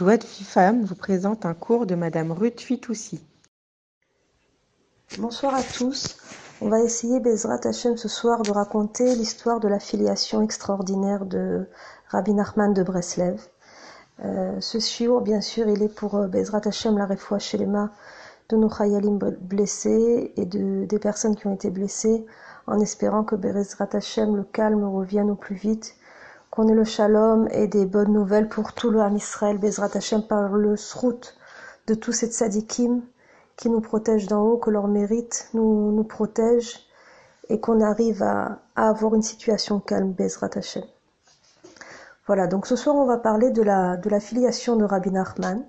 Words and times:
Joie 0.00 0.16
de 0.16 0.24
Femme 0.24 0.82
vous 0.82 0.94
présente 0.94 1.44
un 1.44 1.52
cours 1.52 1.84
de 1.84 1.94
Madame 1.94 2.32
Ruth 2.32 2.62
Fitoussi. 2.62 3.22
Bonsoir 5.18 5.54
à 5.54 5.62
tous. 5.62 6.16
On 6.62 6.70
va 6.70 6.80
essayer, 6.80 7.20
Bezrat 7.20 7.60
Hashem, 7.64 7.98
ce 7.98 8.08
soir 8.08 8.40
de 8.40 8.50
raconter 8.50 9.14
l'histoire 9.14 9.60
de 9.60 9.68
la 9.68 9.78
filiation 9.78 10.40
extraordinaire 10.40 11.26
de 11.26 11.66
Rabbi 12.08 12.32
Nachman 12.32 12.72
de 12.72 12.82
Breslev. 12.82 13.42
Euh, 14.24 14.58
ce 14.58 14.78
shiur, 14.78 15.20
bien 15.20 15.42
sûr, 15.42 15.68
il 15.68 15.82
est 15.82 15.94
pour 15.94 16.14
euh, 16.14 16.28
Bezrat 16.28 16.62
Hashem, 16.64 16.96
la 16.96 17.04
refoua 17.04 17.38
chez 17.38 17.58
les 17.58 17.66
de 17.66 18.56
nos 18.56 18.70
chayalim 18.70 19.18
blessés 19.18 20.32
et 20.34 20.46
de, 20.46 20.86
des 20.86 20.98
personnes 20.98 21.36
qui 21.36 21.46
ont 21.46 21.54
été 21.56 21.68
blessées, 21.68 22.24
en 22.66 22.80
espérant 22.80 23.22
que 23.22 23.36
Bezrat 23.36 23.90
Hashem, 23.92 24.34
le 24.34 24.44
calme, 24.44 24.82
revienne 24.82 25.30
au 25.30 25.36
plus 25.36 25.56
vite 25.56 25.94
qu'on 26.50 26.68
ait 26.68 26.74
le 26.74 26.84
shalom 26.84 27.48
et 27.52 27.68
des 27.68 27.86
bonnes 27.86 28.12
nouvelles 28.12 28.48
pour 28.48 28.72
tout 28.72 28.90
le 28.90 29.00
Ham 29.00 29.16
Israël, 29.16 29.58
Bezrat 29.58 29.90
Hashem, 29.94 30.26
par 30.26 30.52
le 30.52 30.76
srout 30.76 31.36
de 31.86 31.94
tous 31.94 32.12
ces 32.12 32.28
tzadikim 32.28 33.02
qui 33.56 33.70
nous 33.70 33.80
protègent 33.80 34.26
d'en 34.26 34.42
haut, 34.42 34.56
que 34.56 34.70
leur 34.70 34.88
mérite 34.88 35.48
nous, 35.54 35.92
nous 35.92 36.04
protège 36.04 36.80
et 37.48 37.60
qu'on 37.60 37.80
arrive 37.80 38.22
à, 38.22 38.60
à, 38.74 38.88
avoir 38.88 39.14
une 39.14 39.22
situation 39.22 39.80
calme, 39.80 40.12
Bezrat 40.12 40.50
Hashem. 40.54 40.84
Voilà, 42.26 42.46
donc 42.46 42.66
ce 42.66 42.76
soir 42.76 42.96
on 42.96 43.06
va 43.06 43.18
parler 43.18 43.50
de 43.50 43.62
la, 43.62 43.96
de 43.96 44.08
la 44.08 44.20
filiation 44.20 44.76
de 44.76 44.84
Rabbi 44.84 45.10
Nachman, 45.10 45.64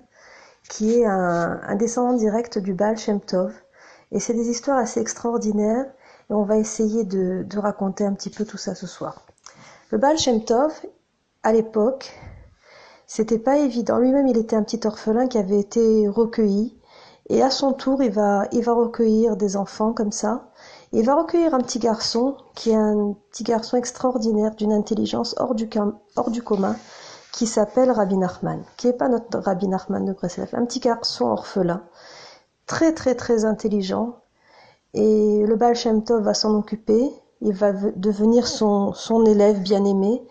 qui 0.68 1.00
est 1.00 1.04
un, 1.04 1.74
descendant 1.76 2.14
direct 2.16 2.58
du 2.58 2.74
Baal 2.74 2.96
Shem 2.96 3.20
Tov. 3.20 3.52
Et 4.10 4.20
c'est 4.20 4.34
des 4.34 4.48
histoires 4.48 4.78
assez 4.78 5.00
extraordinaires 5.00 5.86
et 6.30 6.32
on 6.32 6.44
va 6.44 6.56
essayer 6.56 7.04
de, 7.04 7.42
de 7.42 7.58
raconter 7.58 8.04
un 8.04 8.14
petit 8.14 8.30
peu 8.30 8.44
tout 8.44 8.58
ça 8.58 8.74
ce 8.74 8.86
soir. 8.86 9.26
Le 9.92 9.98
Baal 9.98 10.16
Shem 10.16 10.42
Tov, 10.42 10.72
à 11.42 11.52
l'époque, 11.52 12.18
c'était 13.06 13.38
pas 13.38 13.58
évident. 13.58 13.98
Lui-même, 13.98 14.26
il 14.26 14.38
était 14.38 14.56
un 14.56 14.62
petit 14.62 14.80
orphelin 14.86 15.26
qui 15.26 15.36
avait 15.36 15.60
été 15.60 16.08
recueilli. 16.08 16.80
Et 17.28 17.42
à 17.42 17.50
son 17.50 17.74
tour, 17.74 18.02
il 18.02 18.10
va, 18.10 18.46
il 18.52 18.64
va 18.64 18.72
recueillir 18.72 19.36
des 19.36 19.54
enfants 19.54 19.92
comme 19.92 20.10
ça. 20.10 20.48
Il 20.92 21.04
va 21.04 21.14
recueillir 21.14 21.52
un 21.52 21.60
petit 21.60 21.78
garçon 21.78 22.38
qui 22.54 22.70
est 22.70 22.74
un 22.74 23.14
petit 23.30 23.44
garçon 23.44 23.76
extraordinaire, 23.76 24.54
d'une 24.54 24.72
intelligence 24.72 25.34
hors 25.38 25.54
du, 25.54 25.68
commun, 25.68 26.74
qui 27.30 27.46
s'appelle 27.46 27.90
Rabbi 27.90 28.16
Nachman, 28.16 28.64
qui 28.78 28.88
est 28.88 28.94
pas 28.94 29.10
notre 29.10 29.40
Rabbi 29.40 29.68
Nachman 29.68 30.06
de 30.06 30.14
Breslev, 30.14 30.48
un 30.54 30.64
petit 30.64 30.80
garçon 30.80 31.26
orphelin, 31.26 31.82
très 32.64 32.94
très 32.94 33.14
très 33.14 33.44
intelligent. 33.44 34.16
Et 34.94 35.44
le 35.46 35.54
Baal 35.56 35.74
Shem 35.74 36.02
Tov 36.02 36.22
va 36.22 36.32
s'en 36.32 36.54
occuper 36.54 37.12
il 37.42 37.52
va 37.52 37.72
devenir 37.72 38.46
son, 38.46 38.94
élève 39.26 39.60
bien-aimé 39.60 40.22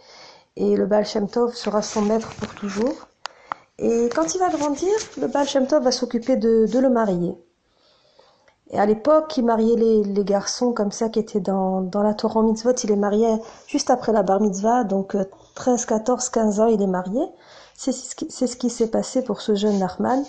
et 0.55 0.75
le 0.75 0.85
Baal 0.85 1.05
Shem 1.05 1.29
Tov 1.29 1.53
sera 1.55 1.81
son 1.81 2.01
maître 2.01 2.29
pour 2.35 2.53
toujours. 2.55 3.07
Et 3.77 4.09
quand 4.15 4.33
il 4.33 4.39
va 4.39 4.49
grandir, 4.49 4.93
le 5.19 5.27
Baal 5.27 5.47
Shem 5.47 5.67
Tov 5.67 5.83
va 5.83 5.91
s'occuper 5.91 6.37
de, 6.37 6.67
le 6.73 6.89
marier. 6.89 7.37
Et 8.69 8.79
à 8.79 8.85
l'époque, 8.85 9.35
il 9.37 9.43
mariait 9.43 9.75
les, 9.75 10.23
garçons 10.23 10.71
comme 10.71 10.91
ça 10.91 11.09
qui 11.09 11.19
étaient 11.19 11.41
dans, 11.41 11.81
dans 11.81 12.03
la 12.03 12.13
Torah 12.13 12.41
mitzvot. 12.41 12.71
Il 12.83 12.89
les 12.89 12.95
mariait 12.95 13.41
juste 13.67 13.89
après 13.89 14.13
la 14.13 14.23
bar 14.23 14.39
mitzvah, 14.39 14.85
donc 14.85 15.17
13, 15.55 15.85
14, 15.85 16.29
15 16.29 16.59
ans, 16.61 16.67
il 16.67 16.81
est 16.81 16.87
marié. 16.87 17.21
C'est 17.75 17.91
ce 17.91 18.55
qui, 18.55 18.69
s'est 18.69 18.87
passé 18.87 19.23
pour 19.23 19.41
ce 19.41 19.55
jeune 19.55 19.79
Nachman. 19.79 20.23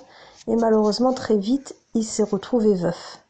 Et 0.48 0.56
malheureusement, 0.56 1.12
très 1.12 1.36
vite, 1.36 1.77
il 1.94 2.03
s'est 2.03 2.22
retrouvé 2.25 2.75
veuf. 2.75 3.22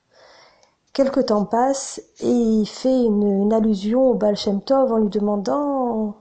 Quelque 0.92 1.20
temps 1.20 1.46
passe 1.46 2.02
et 2.20 2.28
il 2.28 2.66
fait 2.66 3.04
une, 3.04 3.52
allusion 3.52 4.10
au 4.10 4.14
Baal 4.14 4.36
Shem 4.36 4.60
Tov 4.60 4.92
en 4.92 4.98
lui 4.98 5.08
demandant 5.08 6.16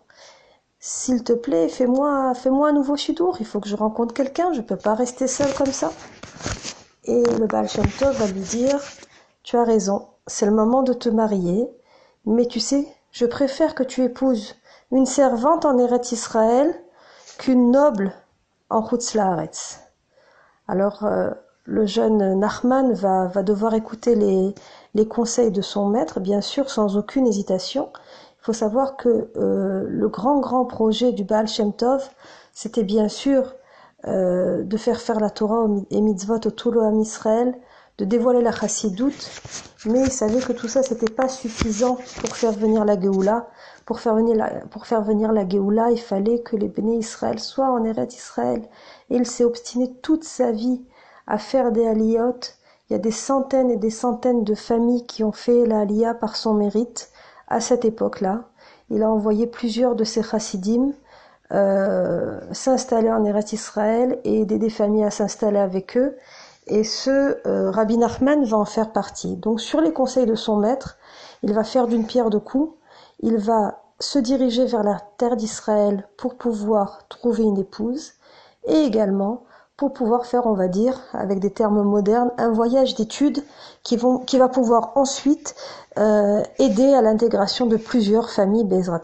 S'il 0.80 1.23
te 1.23 1.33
plaît, 1.33 1.67
fais-moi 1.67 2.33
fais-moi 2.33 2.69
un 2.69 2.72
nouveau 2.72 2.95
chidour, 2.95 3.38
il 3.39 3.45
faut 3.45 3.59
que 3.59 3.67
je 3.67 3.75
rencontre 3.75 4.14
quelqu'un, 4.14 4.53
je 4.53 4.61
peux 4.61 4.77
pas 4.77 4.95
rester 4.95 5.27
seul 5.27 5.53
comme 5.55 5.73
ça. 5.73 5.92
Et 7.03 7.22
le 7.38 7.47
Baal 7.47 7.67
Shem 7.67 7.88
Tov 7.99 8.16
va 8.17 8.27
lui 8.27 8.39
dire 8.39 8.80
Tu 9.44 9.58
as 9.58 9.64
raison, 9.64 10.08
c'est 10.25 10.45
le 10.45 10.53
moment 10.53 10.83
de 10.83 10.94
te 10.94 11.09
marier, 11.09 11.70
mais 12.26 12.45
tu 12.45 12.59
sais, 12.59 12.88
je 13.11 13.26
préfère 13.26 13.76
que 13.76 13.83
tu 13.83 14.03
épouses 14.03 14.55
une 14.92 15.05
servante 15.05 15.65
en 15.65 15.77
Eretz 15.77 16.11
Israël 16.11 16.73
qu'une 17.38 17.71
noble 17.71 18.14
en 18.70 18.88
Laaretz. 19.15 19.82
Alors, 20.67 21.03
euh, 21.03 21.32
le 21.66 21.86
jeune 21.86 22.39
Nachman 22.39 22.94
va, 22.94 23.27
va 23.27 23.44
devoir 23.44 23.73
écouter 23.73 24.16
les, 24.16 24.54
les, 24.95 25.08
conseils 25.08 25.52
de 25.52 25.61
son 25.61 25.88
maître, 25.88 26.20
bien 26.20 26.42
sûr, 26.42 26.70
sans 26.70 26.98
aucune 26.98 27.27
hésitation. 27.27 27.89
Il 28.42 28.45
faut 28.45 28.54
savoir 28.54 28.98
que 28.98 29.30
euh, 29.38 29.86
le 29.88 30.08
grand, 30.10 30.39
grand 30.39 30.66
projet 30.66 31.11
du 31.11 31.23
Baal 31.23 31.48
Shem 31.48 31.73
Tov, 31.73 32.10
c'était 32.54 32.83
bien 32.83 33.08
sûr 33.08 33.54
euh, 34.08 34.64
de 34.64 34.77
faire 34.77 35.00
faire 35.00 35.20
la 35.20 35.30
Torah 35.30 35.67
et 35.92 36.02
mitzvot 36.02 36.39
au 36.45 36.52
Toulo 36.52 36.82
Am 36.82 37.00
Israël, 37.00 37.55
de 38.00 38.05
dévoiler 38.05 38.42
la 38.42 38.52
chassidoute, 38.52 39.30
mais 39.86 40.02
il 40.02 40.11
savait 40.11 40.39
que 40.39 40.54
tout 40.54 40.67
ça, 40.67 40.82
c'était 40.82 41.11
pas 41.11 41.27
suffisant 41.27 41.98
pour 42.20 42.36
faire 42.36 42.52
venir 42.52 42.83
la 42.83 43.00
Géoula. 43.00 43.48
Pour 43.86 44.00
faire 44.00 44.16
venir 44.16 44.36
la, 44.36 44.50
pour 44.71 44.88
faire 44.88 45.04
venir 45.04 45.32
la 45.32 45.48
Géoula, 45.48 45.92
il 45.92 46.00
fallait 46.00 46.39
que 46.39 46.55
les 46.55 46.67
béné 46.67 46.98
Israël 46.98 47.39
soient 47.39 47.70
en 47.70 47.83
Eretz 47.83 48.16
Israël. 48.16 48.64
Et 49.11 49.17
il 49.17 49.27
s'est 49.27 49.44
obstiné 49.44 49.94
toute 50.02 50.23
sa 50.23 50.52
vie 50.52 50.82
à 51.31 51.37
faire 51.37 51.71
des 51.71 51.87
aliyot. 51.87 52.39
Il 52.89 52.93
y 52.93 52.95
a 52.97 52.99
des 52.99 53.11
centaines 53.11 53.71
et 53.71 53.77
des 53.77 53.89
centaines 53.89 54.43
de 54.43 54.53
familles 54.53 55.05
qui 55.05 55.23
ont 55.23 55.31
fait 55.31 55.65
la 55.65 55.80
aliyah 55.80 56.14
par 56.14 56.36
son 56.36 56.53
mérite 56.53 57.09
à 57.47 57.61
cette 57.61 57.86
époque-là. 57.86 58.49
Il 58.89 59.02
a 59.02 59.09
envoyé 59.09 59.47
plusieurs 59.47 59.95
de 59.95 60.03
ses 60.03 60.23
chassidim 60.23 60.91
euh, 61.53 62.41
s'installer 62.52 63.09
en 63.09 63.23
Eretz 63.23 63.53
Israël 63.53 64.20
et 64.25 64.41
aider 64.41 64.58
des 64.58 64.70
familles 64.70 65.05
à 65.05 65.11
s'installer 65.11 65.59
avec 65.59 65.95
eux. 65.95 66.17
Et 66.67 66.83
ce 66.83 67.37
euh, 67.47 67.71
Rabbi 67.71 67.97
Nachman 67.97 68.43
va 68.43 68.58
en 68.58 68.65
faire 68.65 68.91
partie. 68.91 69.37
Donc 69.37 69.61
sur 69.61 69.80
les 69.80 69.93
conseils 69.93 70.25
de 70.25 70.36
son 70.36 70.58
maître, 70.58 70.97
il 71.43 71.53
va 71.53 71.64
faire 71.64 71.87
d'une 71.87 72.05
pierre 72.05 72.30
deux 72.30 72.41
coups. 72.41 72.73
Il 73.21 73.37
va 73.37 73.81
se 73.99 74.20
diriger 74.20 74.65
vers 74.65 74.83
la 74.83 74.99
terre 75.17 75.37
d'Israël 75.37 76.09
pour 76.17 76.36
pouvoir 76.36 77.08
trouver 77.08 77.43
une 77.43 77.58
épouse 77.58 78.15
et 78.65 78.83
également 78.83 79.43
pour 79.81 79.93
pouvoir 79.93 80.27
faire, 80.27 80.45
on 80.45 80.53
va 80.53 80.67
dire, 80.67 81.02
avec 81.11 81.39
des 81.39 81.49
termes 81.49 81.81
modernes, 81.81 82.30
un 82.37 82.52
voyage 82.52 82.93
d'études 82.93 83.43
qui, 83.81 83.97
va 83.97 84.47
pouvoir 84.47 84.92
ensuite 84.93 85.55
euh, 85.97 86.43
aider 86.59 86.93
à 86.93 87.02
l'intégration 87.02 87.65
de 87.65 87.77
plusieurs 87.77 88.30
familles 88.30 88.64
Bezrat. 88.64 89.02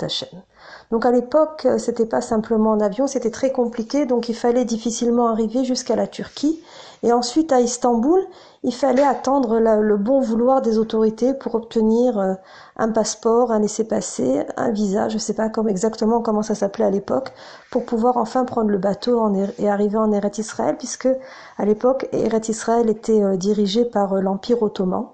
Donc 0.91 1.05
à 1.05 1.11
l'époque, 1.11 1.67
c'était 1.77 2.05
pas 2.05 2.21
simplement 2.21 2.71
en 2.71 2.79
avion, 2.79 3.07
c'était 3.07 3.31
très 3.31 3.51
compliqué, 3.51 4.05
donc 4.05 4.29
il 4.29 4.35
fallait 4.35 4.63
difficilement 4.63 5.27
arriver 5.27 5.65
jusqu'à 5.65 5.97
la 5.97 6.07
Turquie. 6.07 6.61
Et 7.03 7.11
ensuite 7.11 7.51
à 7.51 7.59
Istanbul, 7.59 8.19
il 8.63 8.73
fallait 8.73 9.03
attendre 9.03 9.59
le 9.59 9.97
bon 9.97 10.19
vouloir 10.19 10.61
des 10.61 10.77
autorités 10.77 11.33
pour 11.33 11.55
obtenir 11.55 12.17
euh, 12.17 12.33
un 12.75 12.89
passeport, 12.89 13.51
un 13.51 13.59
laissez-passer, 13.59 14.45
un 14.55 14.71
visa, 14.71 15.07
je 15.09 15.15
ne 15.15 15.19
sais 15.19 15.33
pas 15.33 15.49
comme, 15.49 15.69
exactement 15.69 16.21
comment 16.21 16.41
ça 16.41 16.55
s'appelait 16.55 16.85
à 16.85 16.89
l'époque, 16.89 17.33
pour 17.69 17.85
pouvoir 17.85 18.17
enfin 18.17 18.45
prendre 18.45 18.69
le 18.69 18.77
bateau 18.77 19.31
et 19.59 19.69
arriver 19.69 19.97
en 19.97 20.11
Eretz 20.11 20.39
Israël, 20.39 20.75
puisque 20.77 21.09
à 21.57 21.65
l'époque, 21.65 22.07
Eretz 22.13 22.49
Israël 22.49 22.89
était 22.89 23.21
euh, 23.23 23.37
dirigé 23.37 23.85
par 23.85 24.13
euh, 24.13 24.21
l'Empire 24.21 24.63
ottoman. 24.63 25.07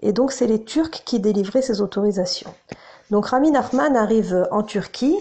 Et 0.00 0.12
donc 0.12 0.32
c'est 0.32 0.46
les 0.46 0.62
Turcs 0.62 1.02
qui 1.04 1.20
délivraient 1.20 1.62
ces 1.62 1.80
autorisations. 1.80 2.54
Donc 3.10 3.26
Rami 3.26 3.50
Nachman 3.50 3.96
arrive 3.96 4.46
en 4.50 4.62
Turquie, 4.62 5.16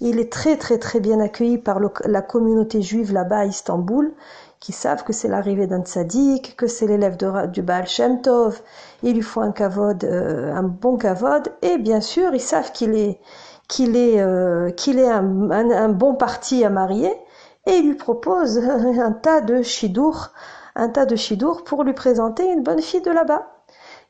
il 0.00 0.18
est 0.18 0.32
très 0.32 0.56
très 0.56 0.78
très 0.78 1.00
bien 1.00 1.20
accueilli 1.20 1.58
par 1.58 1.80
la 2.04 2.22
communauté 2.22 2.80
juive 2.80 3.12
là-bas 3.12 3.38
à 3.38 3.44
Istanbul, 3.44 4.14
qui 4.60 4.72
savent 4.72 5.04
que 5.04 5.12
c'est 5.12 5.28
l'arrivée 5.28 5.66
d'un 5.66 5.82
tzaddik, 5.82 6.56
que 6.56 6.66
c'est 6.66 6.86
l'élève 6.86 7.16
du 7.50 7.62
Baal 7.62 7.86
Shem 7.86 8.22
Tov, 8.22 8.60
il 9.02 9.14
lui 9.14 9.22
faut 9.22 9.42
un 9.42 9.52
kavod, 9.52 10.04
euh, 10.04 10.54
un 10.54 10.62
bon 10.62 10.96
kavod, 10.96 11.52
et 11.62 11.76
bien 11.78 12.00
sûr 12.00 12.34
ils 12.34 12.40
savent 12.40 12.72
qu'il 12.72 12.94
est 12.94 13.20
qu'il 13.68 13.96
est 13.96 14.20
euh, 14.20 14.70
qu'il 14.70 14.98
est 14.98 15.08
un, 15.08 15.88
bon 15.90 16.14
parti 16.14 16.64
à 16.64 16.70
marier, 16.70 17.12
et 17.66 17.72
il 17.76 17.86
lui 17.86 17.96
propose 17.96 18.58
un 18.66 19.12
tas 19.12 19.42
de 19.42 19.62
shidour, 19.62 20.30
un 20.74 20.88
tas 20.88 21.04
de 21.04 21.16
shidour 21.16 21.64
pour 21.64 21.84
lui 21.84 21.92
présenter 21.92 22.50
une 22.50 22.62
bonne 22.62 22.80
fille 22.80 23.02
de 23.02 23.10
là-bas. 23.10 23.55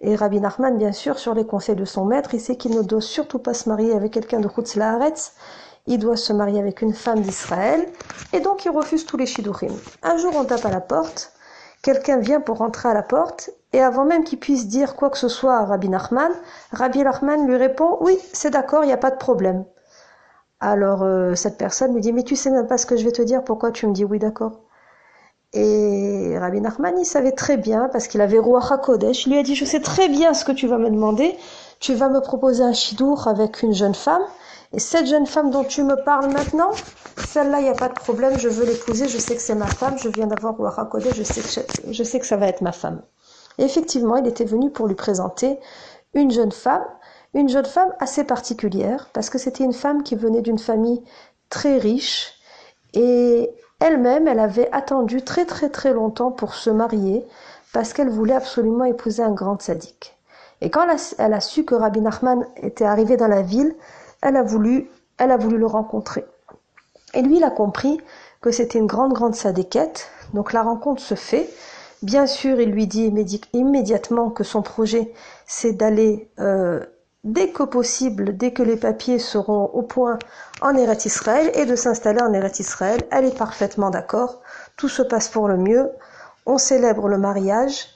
Et 0.01 0.15
Rabbi 0.15 0.41
Nachman, 0.41 0.77
bien 0.77 0.93
sûr, 0.93 1.19
sur 1.19 1.35
les 1.35 1.47
conseils 1.47 1.77
de 1.77 1.85
son 1.85 2.05
maître, 2.05 2.35
il 2.35 2.41
sait 2.41 2.57
qu'il 2.57 2.77
ne 2.77 2.83
doit 2.83 3.01
surtout 3.01 3.39
pas 3.39 3.55
se 3.55 3.69
marier 3.69 3.95
avec 3.95 4.13
quelqu'un 4.13 4.41
de 4.41 4.49
Chutz 4.49 4.77
Laaretz, 4.77 5.33
il 5.87 5.99
doit 5.99 6.17
se 6.17 6.33
marier 6.33 6.61
avec 6.61 6.83
une 6.83 6.93
femme 6.93 7.21
d'Israël, 7.21 7.87
et 8.33 8.41
donc 8.41 8.65
il 8.65 8.71
refuse 8.71 9.07
tous 9.07 9.17
les 9.17 9.27
shidurim. 9.27 9.73
Un 10.03 10.17
jour, 10.19 10.33
on 10.37 10.45
tape 10.45 10.67
à 10.67 10.71
la 10.71 10.81
porte, 10.81 11.33
quelqu'un 11.83 12.19
vient 12.19 12.41
pour 12.41 12.59
rentrer 12.59 12.89
à 12.89 12.95
la 12.95 13.03
porte, 13.03 13.51
et 13.73 13.81
avant 13.81 14.05
même 14.05 14.25
qu'il 14.25 14.39
puisse 14.39 14.69
dire 14.69 14.97
quoi 14.97 15.11
que 15.11 15.19
ce 15.19 15.29
soit 15.29 15.57
à 15.57 15.65
Rabbi 15.65 15.89
Nachman, 15.89 16.33
Rabbi 16.73 17.03
Nachman 17.03 17.47
lui 17.47 17.57
répond 17.57 17.97
Oui, 18.01 18.19
c'est 18.33 18.51
d'accord, 18.51 18.85
il 18.85 18.89
n'y 18.89 18.93
a 18.93 18.99
pas 18.99 19.11
de 19.11 19.17
problème. 19.17 19.65
Alors 20.61 21.03
euh, 21.03 21.35
cette 21.35 21.59
personne 21.59 21.93
lui 21.95 22.01
dit 22.01 22.13
Mais 22.13 22.23
tu 22.23 22.37
sais 22.37 22.51
même 22.51 22.67
pas 22.67 22.79
ce 22.79 22.87
que 22.87 22.97
je 22.97 23.05
vais 23.05 23.13
te 23.13 23.23
dire, 23.23 23.45
pourquoi 23.45 23.71
tu 23.71 23.87
me 23.87 23.93
dis 23.93 24.05
oui, 24.05 24.19
d'accord? 24.19 24.66
Et 25.57 26.39
Rabbi 26.39 26.61
Nachman, 26.61 26.99
il 26.99 27.07
savait 27.07 27.33
très 27.33 27.57
bien, 27.57 27.89
parce 27.91 28.09
qu'il 28.09 28.21
avait 28.21 28.39
Roi 28.39 28.61
HaKodesh, 28.71 29.27
il 29.27 29.33
lui 29.33 29.39
a 29.39 29.43
dit, 29.43 29.55
je 29.55 29.65
sais 29.65 29.81
très 29.81 30.09
bien 30.09 30.35
ce 30.35 30.45
que 30.45 30.53
tu 30.53 30.67
vas 30.67 30.79
me 30.79 30.91
demander, 30.91 31.35
tu 31.81 31.95
vas 31.95 32.09
me 32.09 32.21
proposer 32.21 32.63
un 32.63 32.75
chidour 32.75 33.27
avec 33.27 33.63
une 33.63 33.73
jeune 33.73 33.95
femme, 33.95 34.23
Et 34.73 34.79
cette 34.79 35.07
jeune 35.07 35.27
femme 35.27 35.51
dont 35.51 35.65
tu 35.65 35.83
me 35.83 35.97
parles 36.05 36.31
maintenant, 36.33 36.71
celle-là, 37.29 37.61
il 37.61 37.65
n'y 37.65 37.71
a 37.71 37.75
pas 37.75 37.89
de 37.89 37.95
problème, 37.95 38.39
je 38.39 38.49
veux 38.49 38.67
l'épouser, 38.67 39.09
je 39.09 39.19
sais 39.19 39.35
que 39.35 39.41
c'est 39.41 39.55
ma 39.55 39.67
femme, 39.67 39.97
je 39.99 40.09
viens 40.09 40.27
d'avoir 40.27 40.59
Warakode, 40.59 41.07
je 41.15 41.23
sais, 41.23 41.41
que 41.41 41.93
je 41.93 42.03
sais 42.03 42.19
que 42.19 42.27
ça 42.27 42.37
va 42.37 42.49
être 42.49 42.61
ma 42.61 42.73
femme. 42.73 43.03
Et 43.59 43.65
effectivement, 43.65 44.17
il 44.17 44.27
était 44.27 44.45
venu 44.45 44.71
pour 44.71 44.87
lui 44.87 44.95
présenter 44.95 45.59
une 46.15 46.31
jeune 46.31 46.53
femme, 46.53 46.85
une 47.33 47.49
jeune 47.49 47.65
femme 47.65 47.95
assez 48.01 48.25
particulière, 48.25 49.09
parce 49.13 49.31
que 49.31 49.39
c'était 49.39 49.65
une 49.65 49.73
femme 49.73 50.03
qui 50.03 50.17
venait 50.17 50.43
d'une 50.43 50.59
famille 50.59 51.03
très 51.49 51.79
riche, 51.79 52.35
et 52.93 53.51
elle-même, 53.81 54.29
elle 54.29 54.41
avait 54.41 54.71
attendu 54.73 55.23
très 55.23 55.45
très 55.45 55.69
très 55.69 55.93
longtemps 55.93 56.31
pour 56.31 56.55
se 56.55 56.71
marier, 56.71 57.25
parce 57.73 57.93
qu'elle 57.93 58.09
voulait 58.09 58.35
absolument 58.35 58.85
épouser 58.85 59.23
un 59.23 59.33
grand 59.33 59.61
sadique. 59.61 60.17
Et 60.61 60.71
quand 60.71 60.87
elle 61.19 61.35
a, 61.35 61.41
su 61.41 61.65
que 61.65 61.75
Rabbi 61.75 62.01
Nachman 62.01 62.47
était 62.57 62.85
arrivé 62.85 63.17
dans 63.17 63.29
la 63.29 63.43
ville, 63.43 63.75
elle 64.23 64.37
a 64.37 64.43
voulu, 64.43 64.89
elle 65.19 65.31
a 65.31 65.37
voulu 65.37 65.59
le 65.59 65.67
rencontrer. 65.67 66.25
Et 67.13 67.23
lui, 67.23 67.37
il 67.37 67.45
a 67.45 67.51
compris 67.51 68.01
que 68.41 68.51
c'était 68.51 68.79
une 68.79 68.87
grande, 68.87 69.13
grande 69.13 69.35
sadéquette. 69.35 70.09
Donc 70.33 70.53
la 70.53 70.63
rencontre 70.63 71.03
se 71.03 71.15
fait. 71.15 71.49
Bien 72.03 72.27
sûr, 72.27 72.61
il 72.61 72.71
lui 72.71 72.87
dit 72.87 73.13
immédiatement 73.53 74.31
que 74.31 74.45
son 74.45 74.63
projet, 74.63 75.13
c'est 75.47 75.73
d'aller 75.73 76.31
euh, 76.39 76.85
dès 77.27 77.51
que 77.51 77.65
possible, 77.65 78.37
dès 78.37 78.53
que 78.53 78.63
les 78.63 78.77
papiers 78.77 79.19
seront 79.19 79.65
au 79.75 79.83
point 79.83 80.19
en 80.63 80.75
Eretz 80.77 81.05
Israël 81.05 81.51
et 81.55 81.67
de 81.67 81.75
s'installer 81.75 82.23
en 82.23 82.33
Eretz 82.33 82.61
Israël. 82.61 83.03
Elle 83.11 83.27
est 83.27 83.37
parfaitement 83.37 83.91
d'accord. 83.91 84.41
Tout 84.77 84.89
se 84.89 85.03
passe 85.03 85.29
pour 85.29 85.49
le 85.49 85.57
mieux. 85.57 85.91
On 86.47 86.57
célèbre 86.57 87.09
le 87.09 87.19
mariage 87.19 87.89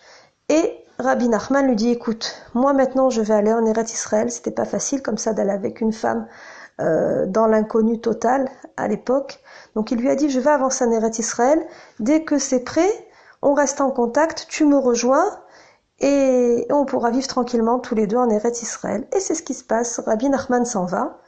et 0.49 0.77
Rabbi 0.99 1.29
Nachman 1.29 1.67
lui 1.69 1.77
dit 1.77 1.91
écoute, 1.91 2.35
moi 2.55 2.73
maintenant 2.73 3.09
je 3.09 3.23
vais 3.23 3.35
aller 3.35 3.53
en 3.53 3.65
Eretz 3.65 3.93
Israël. 3.93 4.31
C'était 4.33 4.51
pas 4.51 4.65
facile 4.65 5.01
comme 5.01 5.17
ça 5.17 5.33
d'aller 5.33 5.53
avec 5.53 5.81
une 5.81 5.93
femme 5.93 6.27
euh, 6.81 7.25
dans 7.27 7.47
l'inconnu 7.47 8.01
total 8.01 8.51
à 8.77 8.89
l'époque. 8.89 9.39
Donc 9.77 9.93
il 9.93 9.99
lui 9.99 10.11
a 10.11 10.17
dit 10.17 10.29
je 10.29 10.41
vais 10.41 10.51
avancer 10.51 10.85
en 10.85 10.91
Eretz 10.91 11.21
Israël. 11.21 11.65
Dès 12.01 12.25
que 12.25 12.39
c'est 12.39 12.65
prêt, 12.65 12.91
on 13.43 13.55
reste 13.55 13.81
en 13.81 13.93
contact. 13.93 14.47
Tu 14.49 14.67
me 14.67 14.77
rejoins 14.77 15.25
et 16.01 16.50
on 16.71 16.85
pourra 16.85 17.11
vivre 17.11 17.27
tranquillement 17.27 17.79
tous 17.79 17.95
les 17.95 18.07
deux 18.07 18.17
en 18.17 18.29
Eretz 18.31 18.63
Israël. 18.63 19.07
Et 19.15 19.21
c'est 19.21 19.35
ce 19.35 19.43
qui 19.43 19.55
se 19.55 19.65
passe. 19.65 20.01
Rabbi 20.01 20.29
Nachman 20.29 20.65
s'en 20.65 20.85
va. 20.85 21.19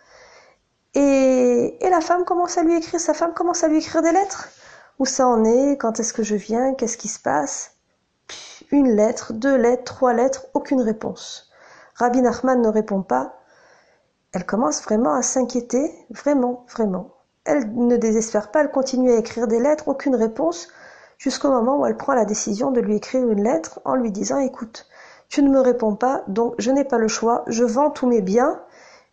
Et, 0.95 1.79
et, 1.81 1.91
la 1.91 2.01
femme 2.01 2.25
commence 2.25 2.59
à 2.59 2.63
lui 2.63 2.77
écrire, 2.77 3.01
sa 3.01 3.15
femme 3.15 3.33
commence 3.33 3.65
à 3.65 3.69
lui 3.69 3.79
écrire 3.79 4.03
des 4.03 4.13
lettres. 4.13 4.49
Où 4.99 5.07
ça 5.07 5.27
en 5.27 5.45
est? 5.45 5.79
Quand 5.79 5.99
est-ce 5.99 6.13
que 6.13 6.23
je 6.23 6.37
viens? 6.37 6.75
Qu'est-ce 6.75 6.99
qui 6.99 7.09
se 7.09 7.19
passe? 7.19 7.77
Une 8.71 8.95
lettre, 8.95 9.33
deux 9.33 9.57
lettres, 9.57 9.85
trois 9.85 10.13
lettres, 10.13 10.47
aucune 10.55 10.81
réponse. 10.81 11.51
Rabbi 11.95 12.21
Nachman 12.21 12.61
ne 12.61 12.69
répond 12.69 13.03
pas. 13.03 13.39
Elle 14.33 14.47
commence 14.47 14.83
vraiment 14.83 15.15
à 15.15 15.23
s'inquiéter, 15.23 15.95
vraiment, 16.11 16.65
vraiment. 16.75 17.11
Elle 17.45 17.75
ne 17.75 17.97
désespère 17.97 18.51
pas, 18.51 18.61
elle 18.61 18.71
continue 18.71 19.13
à 19.13 19.17
écrire 19.17 19.47
des 19.47 19.59
lettres, 19.59 19.89
aucune 19.89 20.15
réponse 20.15 20.69
jusqu'au 21.19 21.51
moment 21.51 21.79
où 21.79 21.87
elle 21.87 21.97
prend 21.97 22.15
la 22.15 22.25
décision 22.25 22.73
de 22.73 22.81
lui 22.81 22.97
écrire 22.97 23.29
une 23.29 23.45
lettre 23.45 23.81
en 23.85 23.95
lui 23.95 24.11
disant 24.11 24.39
écoute, 24.39 24.87
tu 25.33 25.43
ne 25.43 25.49
me 25.49 25.61
réponds 25.61 25.97
pas, 25.97 26.25
donc 26.29 26.55
je 26.59 26.71
n'ai 26.71 26.85
pas 26.85 26.99
le 26.99 27.09
choix, 27.09 27.43
je 27.47 27.65
vends 27.65 27.89
tous 27.89 28.07
mes 28.07 28.21
biens 28.21 28.61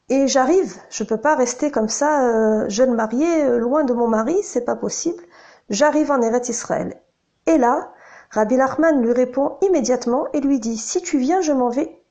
et 0.10 0.27
j'arrive. 0.27 0.75
Je 0.89 1.06
ne 1.06 1.07
peux 1.07 1.16
pas 1.16 1.33
rester 1.33 1.71
comme 1.71 1.88
ça, 1.88 2.27
euh, 2.27 2.68
jeune 2.68 2.94
mariée, 2.94 3.45
euh, 3.45 3.57
loin 3.57 3.86
de 3.86 3.94
mon 3.94 4.10
mari, 4.10 4.36
c'est 4.44 4.66
pas 4.66 4.75
possible. 4.75 5.24
J'arrive 5.69 6.12
en 6.12 6.21
Eretz 6.21 6.50
Israël. 6.50 7.01
Et 7.45 7.57
là, 7.57 7.94
Rabbi 8.31 8.57
Lachman 8.57 9.01
lui 9.01 9.13
répond 9.13 9.57
immédiatement 9.62 10.27
et 10.33 10.42
lui 10.42 10.60
dit 10.60 10.77
si 10.77 11.01
tu 11.01 11.19
viens, 11.19 11.39
je 11.39 11.54
m'en 11.54 11.69
vais, 11.69 12.04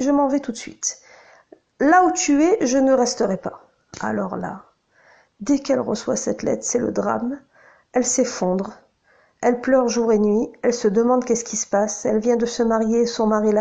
je 0.00 0.10
m'en 0.10 0.26
vais 0.26 0.40
tout 0.40 0.50
de 0.50 0.56
suite. 0.56 0.98
Là 1.78 2.02
où 2.02 2.10
tu 2.10 2.42
es, 2.42 2.66
je 2.66 2.78
ne 2.78 2.92
resterai 2.92 3.36
pas. 3.36 3.62
Alors 4.00 4.36
là, 4.36 4.64
dès 5.38 5.60
qu'elle 5.60 5.80
reçoit 5.80 6.16
cette 6.16 6.42
lettre, 6.42 6.64
c'est 6.64 6.80
le 6.80 6.90
drame. 6.90 7.38
Elle 7.92 8.06
s'effondre, 8.06 8.72
elle 9.42 9.60
pleure 9.60 9.88
jour 9.88 10.12
et 10.12 10.20
nuit, 10.20 10.50
elle 10.62 10.72
se 10.72 10.86
demande 10.86 11.24
qu'est-ce 11.24 11.44
qui 11.44 11.56
se 11.56 11.66
passe, 11.66 12.06
elle 12.06 12.20
vient 12.20 12.36
de 12.36 12.46
se 12.46 12.62
marier, 12.62 13.06
son 13.06 13.26
mari 13.26 13.52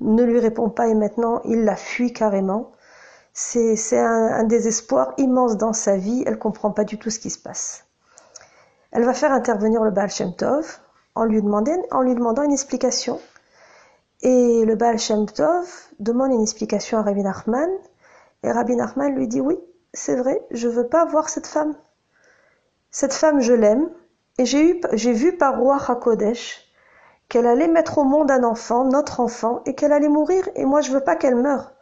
ne 0.00 0.22
lui 0.22 0.38
répond 0.38 0.70
pas 0.70 0.86
et 0.86 0.94
maintenant 0.94 1.42
il 1.44 1.64
la 1.64 1.74
fuit 1.74 2.12
carrément. 2.12 2.70
C'est 3.32 3.98
un, 3.98 4.44
désespoir 4.44 5.12
immense 5.18 5.56
dans 5.56 5.72
sa 5.72 5.96
vie, 5.96 6.22
elle 6.24 6.38
comprend 6.38 6.70
pas 6.70 6.84
du 6.84 6.98
tout 6.98 7.10
ce 7.10 7.18
qui 7.18 7.30
se 7.30 7.38
passe. 7.40 7.84
Elle 8.92 9.02
va 9.02 9.12
faire 9.12 9.32
intervenir 9.32 9.82
le 9.82 9.90
Baal 9.90 10.08
Shem 10.08 10.36
Tov 10.36 10.78
en 11.16 11.24
lui, 11.24 11.42
demandant, 11.42 12.42
une 12.44 12.52
explication. 12.52 13.20
Et 14.22 14.64
le 14.64 14.76
Baal 14.76 15.00
Shem 15.00 15.26
Tov 15.26 15.68
demande 15.98 16.30
une 16.30 16.42
explication 16.42 16.98
à 16.98 17.02
Rabbi 17.02 17.22
Nachman 17.22 17.70
et 18.44 18.52
Rabbi 18.52 18.76
Nachman 18.76 19.12
lui 19.12 19.26
dit 19.26 19.40
oui, 19.40 19.58
c'est 19.92 20.14
vrai, 20.14 20.40
je 20.52 20.68
veux 20.68 20.86
pas 20.86 21.04
voir 21.04 21.28
cette 21.28 21.48
femme. 21.48 21.74
Cette 22.92 23.14
femme, 23.14 23.40
je 23.40 23.52
l'aime, 23.52 23.90
et 24.38 24.46
j'ai 24.46 25.12
vu 25.12 25.36
par 25.36 25.58
roi 25.58 25.78
Hakodesh 25.88 26.60
qu'elle 27.28 27.46
allait 27.46 27.68
mettre 27.68 27.98
au 27.98 28.04
monde 28.04 28.30
un 28.30 28.44
enfant, 28.44 28.84
notre 28.84 29.20
enfant, 29.20 29.62
et 29.64 29.74
qu'elle 29.74 29.92
allait 29.92 30.08
mourir, 30.08 30.48
et 30.56 30.64
moi 30.64 30.80
je 30.80 30.92
veux 30.92 31.00
pas 31.00 31.16
qu'elle 31.16 31.36
meure. 31.36 31.72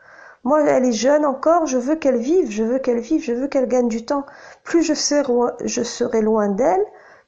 Moi, 0.44 0.62
elle 0.62 0.84
est 0.84 0.92
jeune 0.92 1.24
encore, 1.24 1.66
je 1.66 1.78
veux 1.78 1.94
qu'elle 1.94 2.16
vive, 2.16 2.50
je 2.50 2.64
veux 2.64 2.78
qu'elle 2.78 2.98
vive, 2.98 3.22
je 3.22 3.32
veux 3.32 3.46
qu'elle 3.46 3.68
gagne 3.68 3.88
du 3.88 4.04
temps. 4.04 4.26
Plus 4.64 4.82
je 4.82 4.94
serai, 4.94 5.32
je 5.64 5.82
serai 5.82 6.20
loin 6.20 6.48
d'elle, 6.48 6.84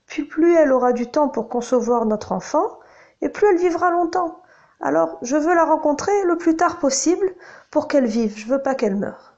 puis 0.07 0.25
plus 0.25 0.55
elle 0.57 0.73
aura 0.73 0.93
du 0.93 1.07
temps 1.09 1.29
pour 1.29 1.49
concevoir 1.49 2.07
notre 2.07 2.33
enfant, 2.33 2.79
et 3.21 3.29
plus 3.29 3.47
elle 3.47 3.59
vivra 3.59 3.91
longtemps. 3.91 4.43
Alors, 4.81 5.19
je 5.23 5.37
veux 5.37 5.55
la 5.55 5.65
rencontrer 5.65 6.25
le 6.25 6.37
plus 6.37 6.57
tard 6.57 6.79
possible 6.79 7.33
pour 7.71 7.89
qu'elle 7.89 8.07
vive, 8.07 8.37
je 8.37 8.47
veux 8.47 8.63
pas 8.63 8.75
qu'elle 8.75 8.97
meure. 8.97 9.35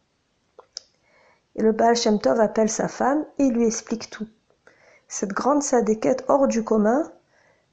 Et 1.54 1.62
le 1.62 1.72
Baal 1.72 1.96
Shem 1.96 2.18
Tov 2.18 2.40
appelle 2.40 2.70
sa 2.70 2.88
femme 2.88 3.24
et 3.38 3.48
lui 3.48 3.66
explique 3.66 4.10
tout 4.10 4.26
cette 5.08 5.32
grande 5.32 5.62
sadéquette 5.62 6.24
hors 6.28 6.48
du 6.48 6.64
commun, 6.64 7.10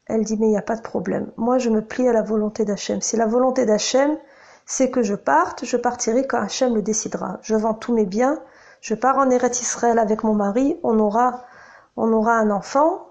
elle 0.05 0.23
dit 0.23 0.37
mais 0.37 0.47
il 0.47 0.51
n'y 0.51 0.57
a 0.57 0.61
pas 0.61 0.75
de 0.75 0.81
problème. 0.81 1.31
Moi 1.37 1.57
je 1.57 1.69
me 1.69 1.81
plie 1.81 2.07
à 2.07 2.13
la 2.13 2.21
volonté 2.21 2.65
d'Hachem. 2.65 3.01
Si 3.01 3.15
la 3.15 3.25
volonté 3.25 3.65
d'Hachem 3.65 4.17
c'est 4.65 4.89
que 4.89 5.01
je 5.01 5.15
parte, 5.15 5.65
je 5.65 5.77
partirai 5.77 6.25
quand 6.25 6.41
Hachem 6.41 6.75
le 6.75 6.81
décidera. 6.81 7.39
Je 7.41 7.55
vends 7.55 7.73
tous 7.73 7.93
mes 7.93 8.05
biens, 8.05 8.39
je 8.81 8.95
pars 8.95 9.17
en 9.17 9.29
Eretz 9.29 9.61
Israël 9.61 9.99
avec 9.99 10.23
mon 10.23 10.33
mari, 10.33 10.79
on 10.83 10.99
aura, 10.99 11.43
on 11.97 12.11
aura 12.13 12.33
un 12.33 12.49
enfant 12.49 13.07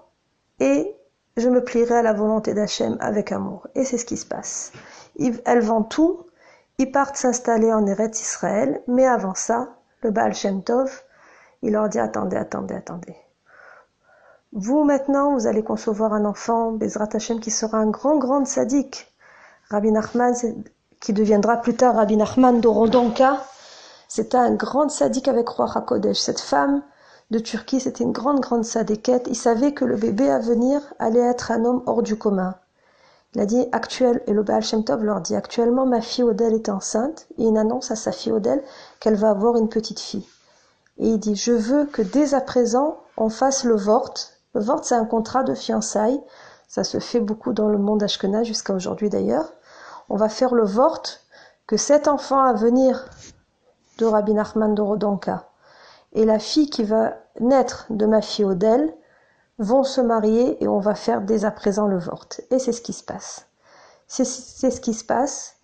et 0.59 0.95
je 1.37 1.49
me 1.49 1.63
plierai 1.63 1.95
à 1.95 2.01
la 2.01 2.13
volonté 2.13 2.53
d'Hachem 2.53 2.97
avec 2.99 3.31
amour. 3.31 3.67
Et 3.75 3.85
c'est 3.85 3.97
ce 3.97 4.05
qui 4.05 4.17
se 4.17 4.25
passe. 4.25 4.71
Elle 5.45 5.61
vend 5.61 5.83
tout, 5.83 6.25
ils 6.77 6.91
partent 6.91 7.17
s'installer 7.17 7.71
en 7.71 7.85
Eretz 7.85 8.19
Israël, 8.21 8.81
mais 8.87 9.05
avant 9.05 9.35
ça, 9.35 9.69
le 10.01 10.11
Baal 10.11 10.33
Shem 10.33 10.63
Tov, 10.63 11.03
il 11.61 11.73
leur 11.73 11.89
dit 11.89 11.99
attendez, 11.99 12.35
attendez, 12.35 12.75
attendez. 12.75 13.15
Vous 14.55 14.83
maintenant, 14.83 15.33
vous 15.33 15.47
allez 15.47 15.63
concevoir 15.63 16.13
un 16.13 16.25
enfant, 16.25 16.73
Bezrat 16.73 17.09
Hashem, 17.13 17.39
qui 17.39 17.49
sera 17.49 17.79
un 17.79 17.89
grand, 17.89 18.17
grand 18.17 18.45
sadique. 18.45 19.11
Rabbi 19.71 19.91
Nachman, 19.91 20.35
qui 20.99 21.11
deviendra 21.11 21.57
plus 21.57 21.75
tard 21.75 21.95
Rabbi 21.95 22.17
Nachman 22.17 22.61
d'Orodonka, 22.61 23.43
c'était 24.07 24.37
un 24.37 24.53
grand 24.53 24.89
sadique 24.89 25.27
avec 25.27 25.49
Roi 25.49 25.71
HaKodesh. 25.73 26.19
Cette 26.19 26.39
femme 26.39 26.83
de 27.31 27.39
Turquie, 27.39 27.79
c'était 27.79 28.03
une 28.03 28.11
grande, 28.11 28.41
grande 28.41 28.63
sadiquette. 28.63 29.25
Il 29.27 29.35
savait 29.35 29.73
que 29.73 29.85
le 29.85 29.95
bébé 29.95 30.29
à 30.29 30.37
venir 30.37 30.81
allait 30.99 31.19
être 31.19 31.49
un 31.49 31.65
homme 31.65 31.81
hors 31.87 32.03
du 32.03 32.15
commun. 32.15 32.53
Il 33.33 33.41
a 33.41 33.47
dit 33.47 33.67
actuel, 33.71 34.21
et 34.27 34.33
le 34.33 34.43
Baal 34.43 34.61
Shem 34.61 34.83
Tov 34.83 35.03
leur 35.03 35.21
dit 35.21 35.35
actuellement 35.35 35.87
ma 35.87 35.99
fille 35.99 36.25
Odelle 36.25 36.53
est 36.53 36.69
enceinte, 36.69 37.25
et 37.39 37.45
il 37.45 37.57
annonce 37.57 37.89
à 37.89 37.95
sa 37.95 38.11
fille 38.11 38.31
Odelle 38.31 38.63
qu'elle 38.99 39.15
va 39.15 39.31
avoir 39.31 39.57
une 39.57 39.69
petite 39.69 39.99
fille. 39.99 40.27
Et 40.99 41.07
il 41.07 41.17
dit 41.17 41.35
je 41.35 41.53
veux 41.53 41.85
que 41.85 42.03
dès 42.03 42.35
à 42.35 42.41
présent 42.41 42.99
on 43.17 43.29
fasse 43.29 43.63
le 43.63 43.75
vort 43.75 44.13
le 44.53 44.61
vort, 44.61 44.83
c'est 44.83 44.95
un 44.95 45.05
contrat 45.05 45.43
de 45.43 45.53
fiançailles. 45.53 46.21
Ça 46.67 46.83
se 46.83 46.99
fait 46.99 47.19
beaucoup 47.19 47.53
dans 47.53 47.67
le 47.67 47.77
monde 47.77 48.03
ashkenaz 48.03 48.45
jusqu'à 48.45 48.73
aujourd'hui 48.73 49.09
d'ailleurs. 49.09 49.51
On 50.09 50.15
va 50.15 50.29
faire 50.29 50.53
le 50.53 50.65
vort 50.65 51.01
que 51.67 51.77
cet 51.77 52.07
enfant 52.07 52.43
à 52.43 52.53
venir 52.53 53.05
de 53.97 54.05
Rabbi 54.05 54.33
Nachman 54.33 54.75
de 54.75 54.81
Rodanka 54.81 55.47
et 56.13 56.25
la 56.25 56.39
fille 56.39 56.69
qui 56.69 56.83
va 56.83 57.15
naître 57.39 57.85
de 57.89 58.05
ma 58.05 58.21
fille 58.21 58.45
Odelle 58.45 58.93
vont 59.59 59.83
se 59.83 60.01
marier 60.01 60.63
et 60.63 60.67
on 60.67 60.79
va 60.79 60.95
faire 60.95 61.21
dès 61.21 61.45
à 61.45 61.51
présent 61.51 61.87
le 61.87 61.97
vort. 61.97 62.25
Et 62.51 62.59
c'est 62.59 62.71
ce 62.71 62.81
qui 62.81 62.93
se 62.93 63.03
passe. 63.03 63.47
C'est 64.07 64.25
ce 64.25 64.81
qui 64.81 64.93
se 64.93 65.03
passe. 65.03 65.55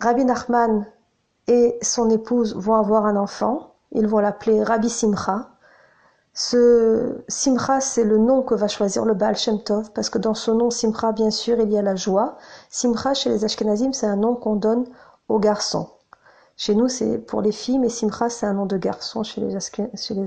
Rabbi 0.00 0.24
Nachman 0.24 0.86
et 1.46 1.78
son 1.82 2.10
épouse 2.10 2.56
vont 2.56 2.74
avoir 2.74 3.06
un 3.06 3.16
enfant. 3.16 3.74
Ils 3.92 4.06
vont 4.06 4.18
l'appeler 4.18 4.62
Rabbi 4.62 4.90
Simcha. 4.90 5.50
Ce 6.38 7.24
Simcha, 7.28 7.80
c'est 7.80 8.04
le 8.04 8.18
nom 8.18 8.42
que 8.42 8.54
va 8.54 8.68
choisir 8.68 9.06
le 9.06 9.14
Baal 9.14 9.36
Shem 9.36 9.58
Tov, 9.62 9.90
parce 9.92 10.10
que 10.10 10.18
dans 10.18 10.34
son 10.34 10.54
nom 10.54 10.70
Simcha, 10.70 11.12
bien 11.12 11.30
sûr, 11.30 11.58
il 11.58 11.72
y 11.72 11.78
a 11.78 11.82
la 11.82 11.96
joie. 11.96 12.36
Simcha, 12.68 13.14
chez 13.14 13.30
les 13.30 13.46
Ashkenazim, 13.46 13.94
c'est 13.94 14.06
un 14.06 14.16
nom 14.16 14.34
qu'on 14.34 14.54
donne 14.54 14.84
aux 15.30 15.38
garçons. 15.38 15.88
Chez 16.58 16.74
nous, 16.74 16.88
c'est 16.88 17.16
pour 17.16 17.40
les 17.40 17.52
filles, 17.52 17.78
mais 17.78 17.88
Simcha, 17.88 18.28
c'est 18.28 18.44
un 18.44 18.52
nom 18.52 18.66
de 18.66 18.76
garçon 18.76 19.22
chez 19.22 19.40
les, 19.40 19.56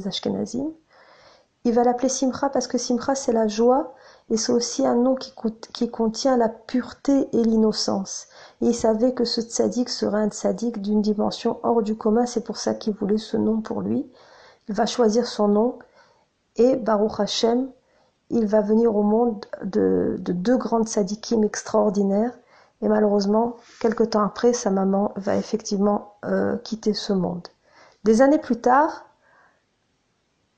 Ashkenazim. 0.08 0.72
Il 1.63 1.74
va 1.75 1.84
l'appeler 1.84 2.10
Simcha 2.10 2.50
parce 2.50 2.66
que 2.66 2.80
Simcha, 2.80 3.13
c'est 3.13 3.32
la 3.32 3.48
joie, 3.48 3.94
et 4.32 4.38
c'est 4.38 4.51
aussi 4.51 4.88
un 4.88 4.96
nom 4.96 5.13
qui, 5.13 5.32
qui 5.74 5.92
contient 5.92 6.38
la 6.38 6.50
pureté 6.50 7.30
et 7.34 7.44
l'innocence. 7.44 8.25
Et 8.62 8.70
il 8.70 8.75
savait 8.75 9.13
que 9.13 9.25
ce 9.25 9.42
tzaddik 9.42 9.89
serait 9.89 10.24
un 10.24 10.30
tzaddik 10.30 10.82
d'une 10.82 11.04
dimension 11.04 11.60
hors 11.62 11.84
du 11.84 11.96
commun, 11.96 12.25
c'est 12.25 12.44
pour 12.44 12.58
ça 12.58 12.74
qu'il 12.74 12.94
voulait 12.96 13.20
ce 13.20 13.38
nom 13.38 13.62
pour 13.62 13.82
lui. 13.82 14.10
Il 14.70 14.74
va 14.74 14.88
choisir 14.88 15.28
son 15.28 15.48
nom 15.48 15.78
et 16.60 16.75
Baruch 16.75 17.20
Hashem, 17.20 17.72
il 18.30 18.46
va 18.46 18.62
venir 18.62 18.96
au 18.96 19.01
monde 19.01 19.46
de, 19.63 20.18
deux 20.20 20.58
grandes 20.58 20.88
tzaddikim 20.88 21.44
extraordinaires. 21.44 22.38
Et 22.82 22.88
malheureusement, 22.88 23.56
quelque 23.82 24.04
temps 24.04 24.24
après, 24.24 24.54
sa 24.54 24.70
maman 24.70 25.13
va 25.16 25.36
effectivement 25.36 26.16
euh, 26.25 26.58
quitter 26.58 26.94
ce 26.94 27.13
monde. 27.13 27.48
Des 28.04 28.22
années 28.22 28.38
plus 28.38 28.62
tard, 28.62 29.06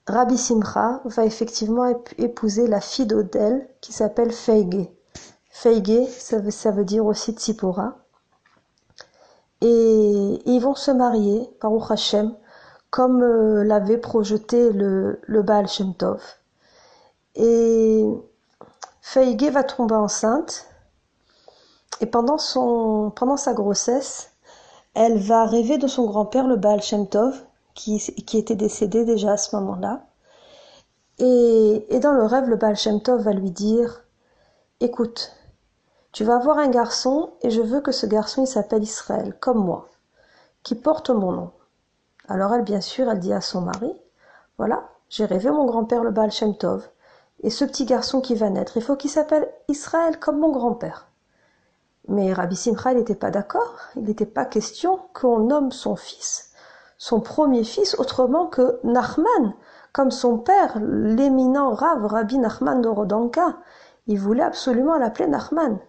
Rabbi 0.07 0.37
Simcha 0.37 1.01
va 1.05 1.25
effectivement 1.25 1.85
épouser 2.17 2.67
la 2.67 2.81
fille 2.81 3.05
d'Odel 3.05 3.67
qui 3.79 3.93
s'appelle 3.93 4.31
Feige. 4.31 4.87
Feige, 5.49 6.07
ça 6.09 6.71
veut, 6.71 6.85
dire 6.85 7.05
aussi 7.05 7.33
Tzipora. 7.33 7.97
Et, 9.61 10.41
ils 10.45 10.59
vont 10.59 10.75
se 10.75 10.91
marier, 10.91 11.47
par 11.59 11.91
Hashem, 11.91 12.35
comme 12.91 13.23
euh, 13.23 13.63
l'avait 13.63 13.97
projeté 13.97 14.71
le, 14.71 15.19
Baal 15.41 15.67
Shem 15.67 15.95
Tov. 15.95 16.21
Et 17.35 18.05
Feige 19.01 19.49
va 19.49 19.63
tomber 19.63 19.95
enceinte. 19.95 20.67
Et 22.01 22.05
pendant, 22.05 22.37
sa 22.37 23.53
grossesse, 23.53 24.31
elle 24.93 25.19
va 25.19 25.45
rêver 25.45 25.77
de 25.77 25.87
son 25.87 26.05
grand-père, 26.05 26.47
le 26.47 26.57
Baal 26.57 26.81
Shem 26.81 27.07
Tov, 27.07 27.41
qui, 27.73 27.97
qui 27.99 28.37
était 28.37 28.55
décédé 28.55 29.05
déjà 29.05 29.33
à 29.33 29.37
ce 29.37 29.55
moment-là. 29.55 30.03
Et, 31.17 31.85
et, 31.95 31.99
dans 31.99 32.13
le 32.13 32.25
rêve, 32.25 32.49
le 32.49 32.57
Baal 32.57 32.75
Shem 32.75 33.01
Tov 33.01 33.21
va 33.21 33.31
lui 33.31 33.51
dire 33.51 34.03
Écoute, 34.81 35.33
tu 36.11 36.25
vas 36.25 36.35
avoir 36.35 36.57
un 36.57 36.69
garçon 36.69 37.31
et 37.41 37.51
je 37.51 37.61
veux 37.61 37.79
que 37.79 37.93
ce 37.93 38.05
garçon 38.05 38.45
s'appelle 38.45 38.83
Israël, 38.83 39.33
comme 39.39 39.63
moi, 39.63 39.87
qui 40.63 40.75
porte 40.75 41.09
mon 41.09 41.31
nom. 41.31 41.51
Alors 42.27 42.53
elle, 42.53 42.63
bien 42.63 42.81
sûr, 42.81 43.09
elle 43.09 43.19
dit 43.19 43.33
à 43.33 43.41
son 43.41 43.61
mari 43.61 43.93
Voilà, 44.57 44.89
j'ai 45.09 45.25
rêvé 45.25 45.49
mon 45.51 45.65
grand-père, 45.65 46.03
le 46.03 46.11
Baal 46.11 46.31
Shem 46.31 46.55
Tov, 46.55 46.87
et 47.43 47.49
ce 47.49 47.65
petit 47.65 47.85
garçon 47.85 48.21
qui 48.21 48.35
va 48.35 48.49
naître, 48.49 48.77
il 48.77 48.83
faut 48.83 48.95
qu'il 48.95 49.09
s'appelle 49.09 49.51
Israël 49.67 50.19
comme 50.19 50.39
mon 50.39 50.51
grand-père. 50.51 51.07
Mais 52.07 52.33
Rabbi 52.33 52.55
Simcha, 52.55 52.93
n'était 52.93 53.15
pas 53.15 53.31
d'accord. 53.31 53.75
Il 53.95 54.03
n'était 54.03 54.25
pas 54.25 54.45
question 54.45 54.99
qu'on 55.13 55.39
nomme 55.39 55.71
son 55.71 55.95
fils 55.95 56.51
son 57.01 57.19
premier 57.19 57.63
fils 57.63 57.95
autrement 57.97 58.45
que 58.45 58.79
Nachman, 58.83 59.55
comme 59.91 60.11
son 60.11 60.37
père, 60.37 60.77
l'éminent 60.79 61.73
Rav 61.73 62.05
Rabbi 62.05 62.37
Nachman 62.37 62.79
de 62.79 62.89
Rodanka. 62.89 63.57
Il 64.05 64.19
voulait 64.19 64.43
absolument 64.43 64.99
l'appeler 64.99 65.27
Nachman. 65.27 65.79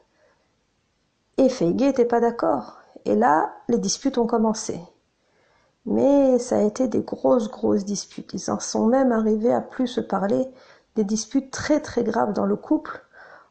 Et 1.36 1.50
Feige 1.50 1.74
n'était 1.74 2.06
pas 2.06 2.20
d'accord. 2.20 2.78
Et 3.04 3.14
là, 3.14 3.52
les 3.68 3.76
disputes 3.76 4.16
ont 4.16 4.26
commencé. 4.26 4.80
Mais 5.86 6.38
ça 6.38 6.58
a 6.58 6.62
été 6.62 6.88
des 6.88 7.02
grosses, 7.02 7.50
grosses 7.50 7.84
disputes. 7.84 8.32
Ils 8.34 8.50
en 8.50 8.60
sont 8.60 8.86
même 8.86 9.12
arrivés 9.12 9.52
à 9.52 9.60
plus 9.60 9.88
se 9.88 10.00
parler, 10.00 10.48
des 10.94 11.04
disputes 11.04 11.50
très, 11.50 11.80
très 11.80 12.04
graves 12.04 12.32
dans 12.32 12.46
le 12.46 12.56
couple 12.56 13.04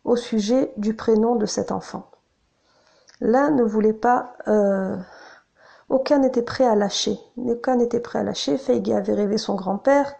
au 0.03 0.15
sujet 0.15 0.73
du 0.77 0.95
prénom 0.95 1.35
de 1.35 1.45
cet 1.45 1.71
enfant. 1.71 2.09
L'un 3.19 3.51
ne 3.51 3.63
voulait 3.63 3.93
pas 3.93 4.33
euh, 4.47 4.97
aucun 5.91 6.19
n'était 6.19 6.41
prêt 6.41 6.65
à 6.65 6.73
lâcher. 6.73 7.19
Aucun 7.35 7.75
n'était 7.75 7.99
prêt 7.99 8.19
à 8.19 8.23
lâcher. 8.23 8.57
Feige 8.57 8.89
avait 8.91 9.13
rêvé 9.13 9.37
son 9.37 9.55
grand-père. 9.55 10.13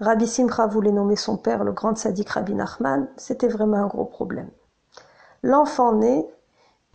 Rabbi 0.00 0.26
Simcha 0.26 0.66
voulait 0.66 0.92
nommer 0.92 1.16
son 1.16 1.36
père 1.36 1.62
le 1.62 1.72
grand 1.72 1.96
sadique 1.96 2.30
Rabbi 2.30 2.54
Nachman. 2.54 3.06
C'était 3.18 3.48
vraiment 3.48 3.76
un 3.76 3.86
gros 3.86 4.06
problème. 4.06 4.48
L'enfant 5.42 5.92
naît 5.92 6.26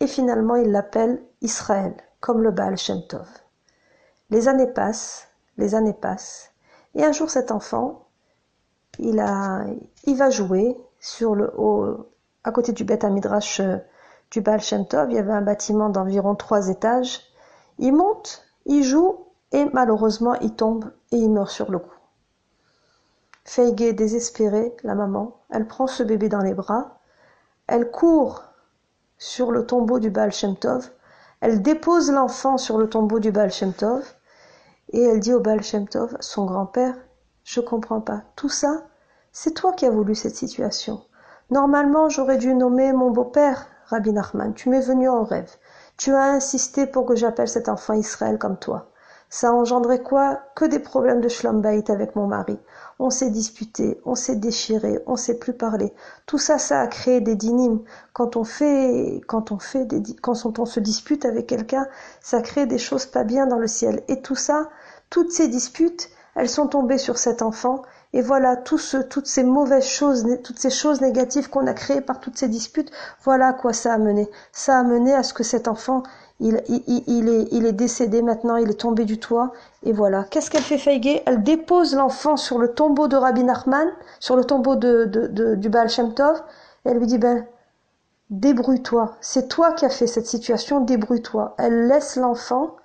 et 0.00 0.08
finalement 0.08 0.56
il 0.56 0.72
l'appelle 0.72 1.22
Israël, 1.40 1.94
comme 2.20 2.42
le 2.42 2.50
Baal 2.50 2.76
Shem 2.76 3.00
Tov. 3.06 3.28
Les 4.30 4.48
années 4.48 4.66
passent, 4.66 5.28
les 5.56 5.74
années 5.74 5.94
passent, 5.94 6.52
et 6.94 7.04
un 7.04 7.12
jour 7.12 7.30
cet 7.30 7.50
enfant, 7.52 8.08
il, 8.98 9.16
va 9.16 10.30
jouer 10.30 10.76
sur 10.98 11.34
le 11.34 11.52
à 12.44 12.50
côté 12.50 12.72
du 12.72 12.84
Beth 12.84 13.04
Midrash 13.04 13.60
euh, 13.60 13.76
du 14.30 14.40
Baal 14.40 14.60
Shem 14.60 14.86
Tov. 14.86 15.10
Il 15.10 15.16
y 15.16 15.18
avait 15.18 15.32
un 15.32 15.42
bâtiment 15.42 15.88
d'environ 15.88 16.34
trois 16.34 16.68
étages. 16.68 17.20
Il 17.78 17.92
monte, 17.92 18.44
il 18.64 18.84
joue, 18.84 19.26
et 19.52 19.66
malheureusement 19.72 20.34
il 20.34 20.54
tombe 20.54 20.90
et 21.12 21.16
il 21.16 21.30
meurt 21.30 21.50
sur 21.50 21.70
le 21.70 21.78
coup. 21.78 21.94
Feige 23.44 23.94
désespérée, 23.94 24.74
la 24.82 24.94
maman, 24.94 25.36
elle 25.50 25.66
prend 25.66 25.86
ce 25.86 26.02
bébé 26.02 26.28
dans 26.28 26.40
les 26.40 26.54
bras, 26.54 26.98
elle 27.68 27.90
court 27.90 28.42
sur 29.18 29.52
le 29.52 29.66
tombeau 29.66 29.98
du 29.98 30.10
Baal 30.10 30.32
Shem 30.32 30.56
Tov, 30.56 30.90
elle 31.40 31.62
dépose 31.62 32.10
l'enfant 32.10 32.58
sur 32.58 32.76
le 32.78 32.88
tombeau 32.88 33.20
du 33.20 33.30
Baal 33.30 33.52
Shem 33.52 33.72
Tov, 33.72 34.04
et 34.90 35.02
elle 35.02 35.20
dit 35.20 35.34
au 35.34 35.40
Baal 35.40 35.62
Shem 35.62 35.88
Tov, 35.88 36.16
son 36.20 36.44
grand-père, 36.44 36.94
je 37.44 37.60
comprends 37.60 38.00
pas, 38.00 38.22
tout 38.36 38.48
ça, 38.48 38.86
c'est 39.32 39.52
toi 39.54 39.72
qui 39.72 39.86
as 39.86 39.90
voulu 39.90 40.14
cette 40.14 40.36
situation. 40.36 41.02
Normalement, 41.50 42.08
j'aurais 42.08 42.38
dû 42.38 42.54
nommer 42.54 42.92
mon 42.92 43.10
beau-père, 43.10 43.66
Rabbi 43.86 44.12
Nachman, 44.12 44.54
tu 44.54 44.68
m'es 44.68 44.80
venu 44.80 45.08
en 45.08 45.22
rêve. 45.22 45.50
Tu 45.96 46.12
as 46.12 46.24
insisté 46.24 46.86
pour 46.86 47.06
que 47.06 47.14
j'appelle 47.14 47.48
cet 47.48 47.68
enfant 47.68 47.94
Israël 47.94 48.38
comme 48.38 48.58
toi. 48.58 48.90
Ça 49.28 49.48
a 49.48 49.52
engendré 49.52 50.02
quoi? 50.02 50.40
Que 50.54 50.64
des 50.64 50.78
problèmes 50.78 51.20
de 51.20 51.28
shlombaït 51.28 51.90
avec 51.90 52.16
mon 52.16 52.26
mari. 52.26 52.58
On 52.98 53.10
s'est 53.10 53.30
disputé, 53.30 54.00
on 54.04 54.14
s'est 54.14 54.36
déchiré, 54.36 55.00
on 55.06 55.16
s'est 55.16 55.38
plus 55.38 55.52
parlé. 55.52 55.92
Tout 56.26 56.38
ça, 56.38 56.58
ça 56.58 56.80
a 56.80 56.86
créé 56.86 57.20
des 57.20 57.34
dynimes. 57.34 57.82
Quand 58.12 58.36
on 58.36 58.44
fait, 58.44 59.20
quand 59.26 59.52
on 59.52 59.58
fait 59.58 59.84
des, 59.84 60.14
quand 60.22 60.58
on 60.58 60.64
se 60.64 60.80
dispute 60.80 61.24
avec 61.24 61.46
quelqu'un, 61.46 61.86
ça 62.20 62.40
crée 62.40 62.66
des 62.66 62.78
choses 62.78 63.06
pas 63.06 63.24
bien 63.24 63.46
dans 63.46 63.58
le 63.58 63.66
ciel. 63.66 64.02
Et 64.08 64.22
tout 64.22 64.36
ça, 64.36 64.68
toutes 65.10 65.32
ces 65.32 65.48
disputes, 65.48 66.08
elles 66.34 66.50
sont 66.50 66.68
tombées 66.68 66.98
sur 66.98 67.18
cet 67.18 67.42
enfant 67.42 67.82
et 68.12 68.22
voilà, 68.22 68.56
tout 68.56 68.80
toutes 69.10 69.26
ces 69.26 69.44
mauvaises 69.44 69.84
choses, 69.84 70.24
toutes 70.42 70.58
ces 70.58 70.70
choses 70.70 71.02
négatives 71.02 71.50
qu'on 71.50 71.66
a 71.66 71.74
créées 71.74 72.00
par 72.00 72.18
toutes 72.18 72.38
ces 72.38 72.48
disputes, 72.48 72.90
voilà 73.22 73.48
à 73.48 73.52
quoi 73.52 73.74
ça 73.74 73.92
a 73.92 73.98
mené. 73.98 74.30
Ça 74.52 74.78
a 74.78 74.82
mené 74.84 75.12
à 75.12 75.22
ce 75.22 75.34
que 75.34 75.42
cet 75.42 75.68
enfant, 75.68 76.02
il, 76.40 76.62
il, 76.68 77.02
il, 77.06 77.28
est, 77.28 77.48
il 77.52 77.66
est 77.66 77.72
décédé 77.72 78.22
maintenant, 78.22 78.56
il 78.56 78.70
est 78.70 78.80
tombé 78.80 79.04
du 79.04 79.18
toit, 79.18 79.52
et 79.82 79.92
voilà. 79.92 80.24
Qu'est-ce 80.24 80.50
qu'elle 80.50 80.62
fait 80.62 80.78
Feige? 80.78 81.22
Elle 81.26 81.42
dépose 81.42 81.94
l'enfant 81.94 82.36
sur 82.36 82.58
le 82.58 82.72
tombeau 82.72 83.08
de 83.08 83.16
Rabbi 83.16 83.42
Nachman, 83.42 83.88
sur 84.20 84.36
le 84.36 84.44
tombeau 84.44 84.76
de, 84.76 85.54
du 85.54 85.68
Baal 85.68 85.88
Shem 85.88 86.14
Tov, 86.14 86.42
elle 86.84 86.98
lui 86.98 87.06
dit, 87.06 87.18
ben, 87.18 87.46
débrouille-toi, 88.30 89.16
c'est 89.20 89.48
toi 89.48 89.72
qui 89.72 89.84
as 89.84 89.90
fait 89.90 90.06
cette 90.06 90.26
situation, 90.26 90.80
débrouille-toi. 90.80 91.54
Elle 91.58 91.88
laisse 91.88 92.16
l'enfant, 92.16 92.76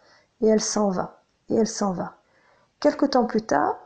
et 0.41 0.47
elle 0.47 0.61
s'en 0.61 0.89
va, 0.89 1.21
et 1.49 1.55
elle 1.55 1.67
s'en 1.67 1.91
va. 1.91 2.13
Quelque 2.79 3.05
temps 3.05 3.25
plus 3.25 3.43
tard, 3.43 3.77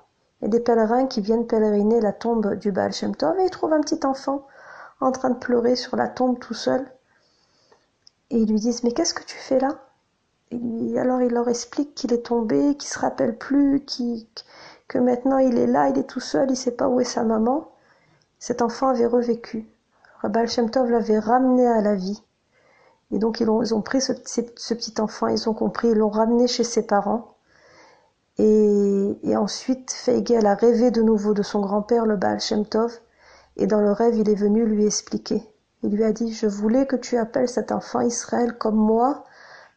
et 0.41 0.47
des 0.47 0.59
pèlerins 0.59 1.07
qui 1.07 1.21
viennent 1.21 1.47
pèleriner 1.47 2.01
la 2.01 2.13
tombe 2.13 2.55
du 2.55 2.71
Baal 2.71 2.93
Shem 2.93 3.15
Tov 3.15 3.39
et 3.39 3.45
ils 3.45 3.49
trouvent 3.49 3.73
un 3.73 3.81
petit 3.81 4.05
enfant 4.05 4.45
en 5.01 5.11
train 5.11 5.29
de 5.29 5.39
pleurer 5.39 5.75
sur 5.75 5.95
la 5.95 6.07
tombe 6.07 6.39
tout 6.39 6.53
seul. 6.53 6.85
Et 8.29 8.37
ils 8.37 8.49
lui 8.49 8.59
disent 8.59 8.83
Mais 8.83 8.91
qu'est-ce 8.91 9.13
que 9.13 9.23
tu 9.23 9.37
fais 9.37 9.59
là? 9.59 9.79
Et 10.51 10.99
Alors 10.99 11.21
il 11.21 11.31
leur 11.31 11.49
explique 11.49 11.95
qu'il 11.95 12.13
est 12.13 12.25
tombé, 12.25 12.75
qu'il 12.75 12.89
se 12.89 12.99
rappelle 12.99 13.37
plus, 13.37 13.83
que 14.87 14.97
maintenant 14.97 15.37
il 15.37 15.57
est 15.57 15.67
là, 15.67 15.89
il 15.89 15.97
est 15.97 16.09
tout 16.09 16.19
seul, 16.19 16.51
il 16.51 16.57
sait 16.57 16.75
pas 16.75 16.87
où 16.87 16.99
est 16.99 17.05
sa 17.05 17.23
maman. 17.23 17.71
Cet 18.39 18.61
enfant 18.61 18.89
avait 18.89 19.07
revécu. 19.07 19.67
Baal 20.23 20.49
Shem 20.49 20.69
Tov 20.69 20.89
l'avait 20.89 21.19
ramené 21.19 21.67
à 21.67 21.81
la 21.81 21.95
vie. 21.95 22.23
Et 23.11 23.19
donc 23.19 23.39
ils 23.39 23.49
ont, 23.49 23.81
pris 23.81 24.01
ce, 24.01 24.11
petit 24.11 24.93
enfant, 24.99 25.27
ils 25.27 25.47
ont 25.47 25.53
compris, 25.53 25.89
ils 25.89 25.97
l'ont 25.97 26.09
ramené 26.09 26.47
chez 26.47 26.63
ses 26.63 26.85
parents. 26.85 27.35
Et, 28.37 29.17
et 29.23 29.37
ensuite, 29.37 29.91
Feigel 29.91 30.45
a 30.45 30.55
rêvé 30.55 30.91
de 30.91 31.01
nouveau 31.01 31.33
de 31.33 31.43
son 31.43 31.61
grand-père, 31.61 32.05
le 32.05 32.17
Baal 32.17 32.41
Shem 32.41 32.65
Tov, 32.65 32.99
et 33.55 33.67
dans 33.67 33.79
le 33.79 33.91
rêve, 33.91 34.17
il 34.17 34.29
est 34.29 34.35
venu 34.35 34.65
lui 34.65 34.85
expliquer. 34.85 35.43
Il 35.85 35.97
lui 35.97 36.03
a 36.03 36.11
dit, 36.11 36.33
je 36.33 36.47
voulais 36.47 36.87
que 36.87 36.95
tu 36.95 37.15
appelles 37.15 37.47
cet 37.47 37.71
enfant 37.71 38.01
Israël 38.01 38.57
comme 38.57 38.75
moi, 38.75 39.23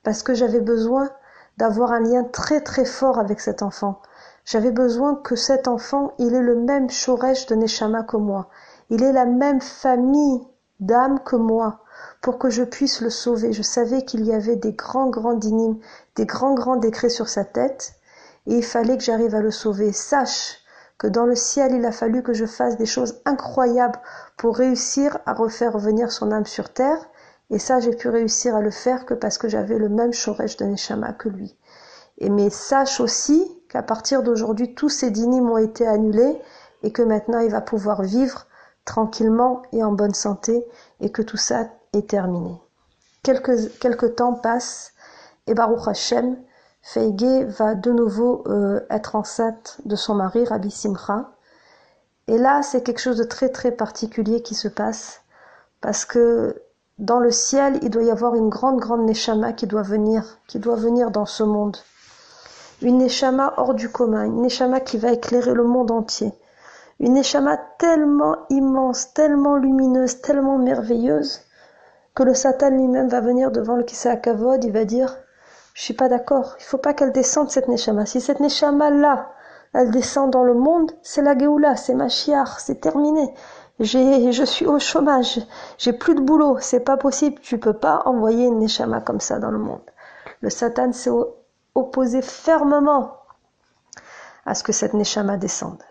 parce 0.02 0.22
que 0.22 0.32
j'avais 0.32 0.62
besoin 0.62 1.10
d'avoir 1.58 1.92
un 1.92 2.00
lien 2.00 2.24
très 2.24 2.62
très 2.62 2.86
fort 2.86 3.18
avec 3.18 3.40
cet 3.40 3.60
enfant. 3.60 4.00
J'avais 4.46 4.70
besoin 4.70 5.16
que 5.16 5.36
cet 5.36 5.68
enfant, 5.68 6.14
il 6.18 6.34
ait 6.34 6.40
le 6.40 6.56
même 6.56 6.88
Shoresh 6.88 7.44
de 7.44 7.56
Neshama 7.56 8.04
que 8.04 8.16
moi. 8.16 8.48
Il 8.88 9.02
ait 9.02 9.12
la 9.12 9.26
même 9.26 9.60
famille 9.60 10.40
d'âme 10.80 11.20
que 11.26 11.36
moi, 11.36 11.80
pour 12.22 12.38
que 12.38 12.48
je 12.48 12.62
puisse 12.62 13.02
le 13.02 13.10
sauver. 13.10 13.52
Je 13.52 13.60
savais 13.60 14.06
qu'il 14.06 14.24
y 14.24 14.32
avait 14.32 14.56
des 14.56 14.72
grands 14.72 15.10
grands 15.10 15.34
dynimes, 15.34 15.78
des 16.16 16.24
grands 16.24 16.54
grands 16.54 16.76
décrets 16.76 17.10
sur 17.10 17.28
sa 17.28 17.44
tête, 17.44 17.92
et 18.46 18.56
il 18.56 18.64
fallait 18.64 18.96
que 18.96 19.04
j'arrive 19.04 19.34
à 19.34 19.42
le 19.42 19.50
sauver. 19.50 19.92
Sache 19.92 20.62
que 20.98 21.06
dans 21.06 21.26
le 21.26 21.36
ciel, 21.36 21.72
il 21.74 21.86
a 21.86 21.92
fallu 21.92 22.22
que 22.22 22.34
je 22.34 22.44
fasse 22.44 22.76
des 22.76 22.86
choses 22.86 23.20
incroyables 23.24 24.00
pour 24.36 24.56
réussir 24.56 25.18
à 25.26 25.32
refaire 25.32 25.72
revenir 25.72 26.10
son 26.10 26.32
âme 26.32 26.46
sur 26.46 26.72
terre. 26.72 27.08
Et 27.50 27.58
ça, 27.58 27.80
j'ai 27.80 27.94
pu 27.94 28.08
réussir 28.08 28.56
à 28.56 28.60
le 28.60 28.70
faire 28.70 29.06
que 29.06 29.14
parce 29.14 29.38
que 29.38 29.48
j'avais 29.48 29.78
le 29.78 29.88
même 29.88 30.12
Shoresh 30.12 30.56
de 30.56 30.64
Neshama 30.64 31.12
que 31.12 31.28
lui. 31.28 31.56
Et 32.18 32.30
mais 32.30 32.50
sache 32.50 33.00
aussi 33.00 33.46
qu'à 33.68 33.82
partir 33.82 34.22
d'aujourd'hui, 34.24 34.74
tous 34.74 34.88
ces 34.88 35.10
dynimes 35.10 35.48
ont 35.48 35.58
été 35.58 35.86
annulés 35.86 36.42
et 36.82 36.92
que 36.92 37.02
maintenant 37.02 37.38
il 37.38 37.50
va 37.50 37.60
pouvoir 37.60 38.02
vivre 38.02 38.46
tranquillement 38.84 39.62
et 39.72 39.84
en 39.84 39.92
bonne 39.92 40.14
santé 40.14 40.66
et 41.00 41.12
que 41.12 41.22
tout 41.22 41.36
ça 41.36 41.68
est 41.92 42.08
terminé. 42.08 42.60
quelques, 43.22 43.78
quelques 43.78 44.16
temps 44.16 44.34
passent 44.34 44.92
et 45.46 45.54
Baruch 45.54 45.86
Hashem, 45.86 46.36
Feige 46.90 47.44
va 47.44 47.74
de 47.74 47.92
nouveau 47.92 48.44
euh, 48.46 48.80
être 48.88 49.14
enceinte 49.14 49.76
de 49.84 49.94
son 49.94 50.14
mari, 50.14 50.46
Rabbi 50.46 50.70
Simcha. 50.70 51.32
Et 52.28 52.38
là, 52.38 52.62
c'est 52.62 52.82
quelque 52.82 53.00
chose 53.00 53.18
de 53.18 53.24
très 53.24 53.50
très 53.50 53.72
particulier 53.72 54.40
qui 54.40 54.54
se 54.54 54.68
passe 54.68 55.20
parce 55.82 56.06
que 56.06 56.62
dans 56.98 57.20
le 57.20 57.30
ciel, 57.30 57.78
il 57.82 57.90
doit 57.90 58.04
y 58.04 58.10
avoir 58.10 58.36
une 58.36 58.48
grande 58.48 58.80
grande 58.80 59.04
neshama 59.04 59.52
qui 59.52 59.66
doit 59.66 59.82
venir, 59.82 60.38
qui 60.46 60.58
doit 60.58 60.76
venir 60.76 61.10
dans 61.10 61.26
ce 61.26 61.42
monde. 61.42 61.76
Une 62.80 62.96
neshama 62.96 63.52
hors 63.58 63.74
du 63.74 63.90
commun, 63.90 64.24
une 64.24 64.40
neshama 64.40 64.80
qui 64.80 64.96
va 64.96 65.12
éclairer 65.12 65.52
le 65.52 65.64
monde 65.64 65.90
entier. 65.90 66.32
Une 67.00 67.12
neshama 67.12 67.58
tellement 67.78 68.46
immense, 68.48 69.12
tellement 69.12 69.56
lumineuse, 69.56 70.22
tellement 70.22 70.56
merveilleuse 70.56 71.42
que 72.14 72.22
le 72.22 72.32
Satan 72.32 72.70
lui-même 72.70 73.08
va 73.08 73.20
venir 73.20 73.50
devant 73.50 73.76
le 73.76 73.84
Kisa 73.84 74.16
Kavod, 74.16 74.64
il 74.64 74.72
va 74.72 74.86
dire 74.86 75.18
je 75.78 75.84
suis 75.84 75.94
pas 75.94 76.08
d'accord. 76.08 76.56
Il 76.58 76.64
faut 76.64 76.76
pas 76.76 76.92
qu'elle 76.92 77.12
descende 77.12 77.52
cette 77.52 77.68
neshama. 77.68 78.04
Si 78.04 78.20
cette 78.20 78.40
neshama 78.40 78.90
là, 78.90 79.30
elle 79.72 79.92
descend 79.92 80.28
dans 80.28 80.42
le 80.42 80.54
monde, 80.54 80.90
c'est 81.02 81.22
la 81.22 81.38
Géoula, 81.38 81.76
c'est 81.76 81.94
Machiar, 81.94 82.58
c'est 82.58 82.80
terminé. 82.80 83.32
J'ai, 83.78 84.32
je 84.32 84.42
suis 84.42 84.66
au 84.66 84.80
chômage, 84.80 85.38
j'ai 85.78 85.92
plus 85.92 86.16
de 86.16 86.20
boulot, 86.20 86.58
c'est 86.58 86.80
pas 86.80 86.96
possible. 86.96 87.40
Tu 87.42 87.58
peux 87.58 87.74
pas 87.74 88.02
envoyer 88.06 88.46
une 88.46 88.58
neshama 88.58 89.00
comme 89.00 89.20
ça 89.20 89.38
dans 89.38 89.52
le 89.52 89.58
monde. 89.58 89.88
Le 90.40 90.50
Satan 90.50 90.92
s'est 90.92 91.12
opposé 91.76 92.22
fermement 92.22 93.12
à 94.46 94.56
ce 94.56 94.64
que 94.64 94.72
cette 94.72 94.94
neshama 94.94 95.36
descende. 95.36 95.84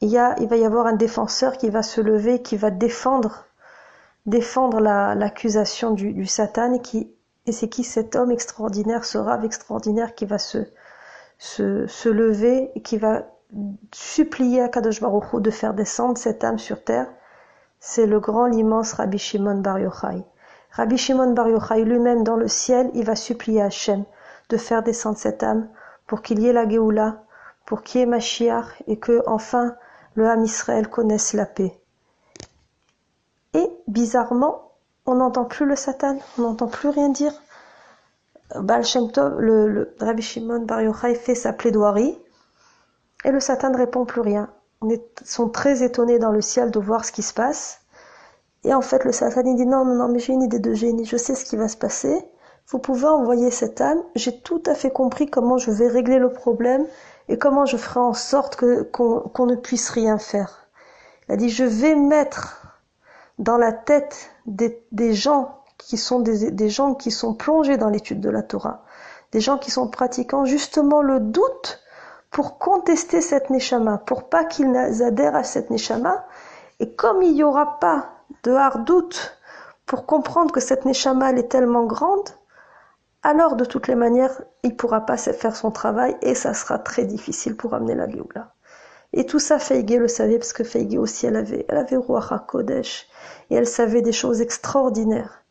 Il, 0.00 0.08
y 0.08 0.18
a, 0.18 0.34
il 0.40 0.48
va 0.48 0.56
y 0.56 0.64
avoir 0.64 0.88
un 0.88 0.94
défenseur 0.94 1.58
qui 1.58 1.70
va 1.70 1.84
se 1.84 2.00
lever, 2.00 2.42
qui 2.42 2.56
va 2.56 2.72
défendre, 2.72 3.44
défendre 4.26 4.80
l'accusation 4.80 5.92
du, 5.92 6.12
du 6.12 6.26
Satan 6.26 6.80
qui 6.80 7.14
c'est 7.52 7.68
qui 7.68 7.84
cet 7.84 8.16
homme 8.16 8.30
extraordinaire, 8.30 9.04
ce 9.04 9.18
rave 9.18 9.44
extraordinaire 9.44 10.14
qui 10.14 10.26
va 10.26 10.38
se, 10.38 10.66
lever 12.08 12.70
et 12.74 12.82
qui 12.82 12.98
va 12.98 13.26
supplier 13.92 14.62
à 14.62 14.68
Kadosh 14.68 15.00
Baruch 15.00 15.40
de 15.40 15.50
faire 15.50 15.74
descendre 15.74 16.18
cette 16.18 16.44
âme 16.44 16.58
sur 16.58 16.84
terre? 16.84 17.08
C'est 17.78 18.06
le 18.06 18.20
grand, 18.20 18.46
l'immense 18.46 18.92
Rabbi 18.92 19.18
Shimon 19.18 19.60
Bar 19.60 19.78
Yochai. 19.78 20.22
Rabbi 20.72 20.98
Shimon 20.98 21.32
Bar 21.32 21.48
Yochai 21.48 21.84
lui-même 21.84 22.24
dans 22.24 22.36
le 22.36 22.48
ciel, 22.48 22.90
il 22.94 23.04
va 23.04 23.16
supplier 23.16 23.62
à 23.62 23.66
Hachem 23.66 24.04
de 24.50 24.56
faire 24.56 24.82
descendre 24.82 25.18
cette 25.18 25.42
âme 25.42 25.68
pour 26.06 26.22
qu'il 26.22 26.40
y 26.40 26.48
ait 26.48 26.52
la 26.52 26.68
Géoula, 26.68 27.22
pour 27.64 27.82
qu'il 27.82 28.00
y 28.00 28.02
ait 28.04 28.06
Mashiach 28.06 28.82
et 28.86 28.98
que 28.98 29.22
enfin 29.26 29.76
le 30.14 30.28
âme 30.28 30.44
Israël 30.44 30.88
connaisse 30.88 31.32
la 31.32 31.46
paix. 31.46 31.80
Et 33.54 33.68
bizarrement, 33.88 34.69
on 35.06 35.16
n'entend 35.16 35.44
plus 35.44 35.66
le 35.66 35.76
Satan, 35.76 36.18
on 36.38 36.42
n'entend 36.42 36.68
plus 36.68 36.88
rien 36.88 37.08
dire. 37.08 37.32
Baal 38.56 38.82
le, 39.38 39.68
le 39.68 39.94
Rabbi 40.00 40.22
Shimon 40.22 40.60
Bar 40.64 40.82
Yochai 40.82 41.14
fait 41.14 41.34
sa 41.34 41.52
plaidoirie 41.52 42.18
et 43.24 43.30
le 43.30 43.40
Satan 43.40 43.70
ne 43.70 43.76
répond 43.76 44.04
plus 44.04 44.20
rien. 44.20 44.50
On 44.80 44.90
est, 44.90 45.04
sont 45.24 45.48
très 45.48 45.82
étonnés 45.82 46.18
dans 46.18 46.32
le 46.32 46.40
ciel 46.40 46.70
de 46.70 46.80
voir 46.80 47.04
ce 47.04 47.12
qui 47.12 47.22
se 47.22 47.34
passe. 47.34 47.80
Et 48.64 48.74
en 48.74 48.80
fait, 48.80 49.04
le 49.04 49.12
Satan 49.12 49.42
il 49.44 49.56
dit 49.56 49.66
non, 49.66 49.84
non, 49.84 49.94
non, 49.94 50.08
mais 50.08 50.18
j'ai 50.18 50.32
une 50.32 50.42
idée 50.42 50.58
de 50.58 50.74
génie, 50.74 51.04
je 51.04 51.16
sais 51.16 51.34
ce 51.34 51.44
qui 51.44 51.56
va 51.56 51.68
se 51.68 51.76
passer. 51.76 52.24
Vous 52.68 52.78
pouvez 52.78 53.06
envoyer 53.06 53.50
cette 53.50 53.80
âme. 53.80 54.02
J'ai 54.14 54.40
tout 54.40 54.62
à 54.66 54.74
fait 54.74 54.90
compris 54.90 55.28
comment 55.28 55.58
je 55.58 55.70
vais 55.70 55.88
régler 55.88 56.18
le 56.18 56.32
problème 56.32 56.86
et 57.28 57.38
comment 57.38 57.66
je 57.66 57.76
ferai 57.76 58.00
en 58.00 58.14
sorte 58.14 58.56
qu'on 58.92 59.46
ne 59.46 59.56
puisse 59.56 59.90
rien 59.90 60.18
faire. 60.18 60.68
Il 61.28 61.34
a 61.34 61.36
dit 61.36 61.48
je 61.48 61.64
vais 61.64 61.94
mettre 61.94 62.78
dans 63.38 63.56
la 63.56 63.72
tête 63.72 64.30
des, 64.50 64.84
des 64.92 65.14
gens 65.14 65.62
qui 65.78 65.96
sont 65.96 66.20
des, 66.20 66.50
des, 66.50 66.68
gens 66.68 66.94
qui 66.94 67.10
sont 67.10 67.34
plongés 67.34 67.76
dans 67.76 67.88
l'étude 67.88 68.20
de 68.20 68.28
la 68.28 68.42
Torah, 68.42 68.84
des 69.32 69.40
gens 69.40 69.58
qui 69.58 69.70
sont 69.70 69.88
pratiquants 69.88 70.44
justement 70.44 71.02
le 71.02 71.20
doute 71.20 71.80
pour 72.30 72.58
contester 72.58 73.20
cette 73.20 73.50
neshama, 73.50 73.98
pour 73.98 74.28
pas 74.28 74.44
qu'ils 74.44 74.76
adhèrent 75.02 75.36
à 75.36 75.44
cette 75.44 75.70
neshama. 75.70 76.24
Et 76.78 76.94
comme 76.94 77.22
il 77.22 77.34
n'y 77.34 77.42
aura 77.42 77.78
pas 77.78 78.10
de 78.42 78.52
hard 78.52 78.84
doute 78.84 79.38
pour 79.86 80.06
comprendre 80.06 80.52
que 80.52 80.60
cette 80.60 80.84
neshama 80.84 81.30
elle 81.30 81.38
est 81.38 81.50
tellement 81.50 81.84
grande, 81.84 82.28
alors 83.22 83.56
de 83.56 83.64
toutes 83.64 83.88
les 83.88 83.94
manières, 83.94 84.42
il 84.62 84.76
pourra 84.76 85.04
pas 85.04 85.16
faire 85.16 85.54
son 85.54 85.70
travail 85.70 86.16
et 86.22 86.34
ça 86.34 86.54
sera 86.54 86.78
très 86.78 87.04
difficile 87.04 87.56
pour 87.56 87.74
amener 87.74 87.94
la 87.94 88.08
Géoula. 88.08 88.54
Et 89.12 89.26
tout 89.26 89.40
ça, 89.40 89.58
Feige 89.58 89.90
le 89.90 90.08
savait, 90.08 90.38
parce 90.38 90.52
que 90.52 90.64
Feige 90.64 90.96
aussi, 90.96 91.26
elle 91.26 91.36
avait, 91.36 91.66
elle 91.68 91.78
avait 91.78 91.96
Ruach 91.96 92.30
HaKodesh, 92.30 93.08
et 93.50 93.56
elle 93.56 93.66
savait 93.66 94.02
des 94.02 94.12
choses 94.12 94.40
extraordinaires. 94.40 95.42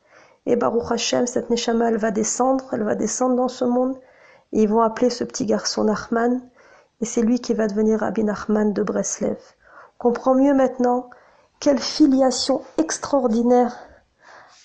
Et 0.45 0.55
Baruch 0.55 0.91
Hashem, 0.91 1.27
cette 1.27 1.49
Neshama, 1.49 1.89
elle 1.89 1.97
va 1.97 2.11
descendre, 2.11 2.65
elle 2.71 2.83
va 2.83 2.95
descendre 2.95 3.35
dans 3.35 3.49
ce 3.49 3.65
monde, 3.65 3.99
et 4.53 4.63
ils 4.63 4.69
vont 4.69 4.81
appeler 4.81 5.09
ce 5.09 5.23
petit 5.23 5.45
garçon 5.45 5.83
Nachman, 5.83 6.41
et 7.01 7.05
c'est 7.05 7.21
lui 7.21 7.39
qui 7.39 7.53
va 7.53 7.67
devenir 7.67 7.99
Rabbi 7.99 8.23
Nachman 8.23 8.73
de 8.73 8.83
Breslev. 8.83 9.37
On 9.99 10.03
comprend 10.03 10.35
mieux 10.35 10.53
maintenant 10.53 11.09
quelle 11.59 11.79
filiation 11.79 12.61
extraordinaire 12.77 13.75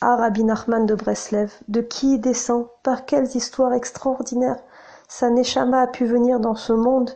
a 0.00 0.16
Rabbi 0.16 0.44
Nachman 0.44 0.86
de 0.86 0.94
Breslev, 0.94 1.52
de 1.66 1.80
qui 1.80 2.14
il 2.14 2.20
descend, 2.20 2.68
par 2.84 3.04
quelles 3.04 3.34
histoires 3.36 3.72
extraordinaires 3.72 4.62
sa 5.08 5.30
Neshama 5.30 5.82
a 5.82 5.86
pu 5.86 6.06
venir 6.06 6.40
dans 6.40 6.54
ce 6.54 6.72
monde, 6.72 7.10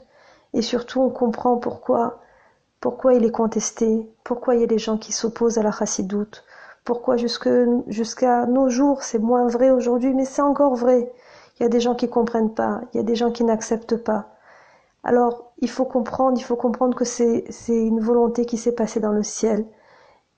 et 0.58 0.62
surtout, 0.62 1.00
on 1.00 1.08
comprend 1.08 1.56
pourquoi, 1.56 2.18
pourquoi 2.80 3.14
il 3.14 3.24
est 3.24 3.30
contesté, 3.30 4.10
pourquoi 4.24 4.56
il 4.56 4.60
y 4.60 4.64
a 4.64 4.66
des 4.66 4.80
gens 4.80 4.98
qui 4.98 5.12
s'opposent 5.12 5.56
à 5.56 5.62
la 5.62 5.70
chassidoute, 5.70 6.44
pourquoi 6.84 7.16
jusqu'à 7.16 8.46
nos 8.46 8.68
jours, 8.68 9.04
c'est 9.04 9.20
moins 9.20 9.46
vrai 9.46 9.70
aujourd'hui, 9.70 10.14
mais 10.14 10.24
c'est 10.24 10.42
encore 10.42 10.74
vrai. 10.74 11.12
Il 11.54 11.62
y 11.62 11.66
a 11.66 11.68
des 11.68 11.78
gens 11.78 11.94
qui 11.94 12.10
comprennent 12.10 12.54
pas, 12.54 12.80
il 12.92 12.96
y 12.96 13.00
a 13.00 13.04
des 13.04 13.14
gens 13.14 13.30
qui 13.30 13.44
n'acceptent 13.44 13.98
pas. 13.98 14.30
Alors, 15.04 15.52
il 15.58 15.70
faut 15.70 15.84
comprendre, 15.84 16.36
il 16.36 16.42
faut 16.42 16.56
comprendre 16.56 16.96
que 16.96 17.04
c'est, 17.04 17.44
une 17.68 18.00
volonté 18.00 18.44
qui 18.44 18.58
s'est 18.58 18.74
passée 18.74 18.98
dans 18.98 19.12
le 19.12 19.22
ciel. 19.22 19.64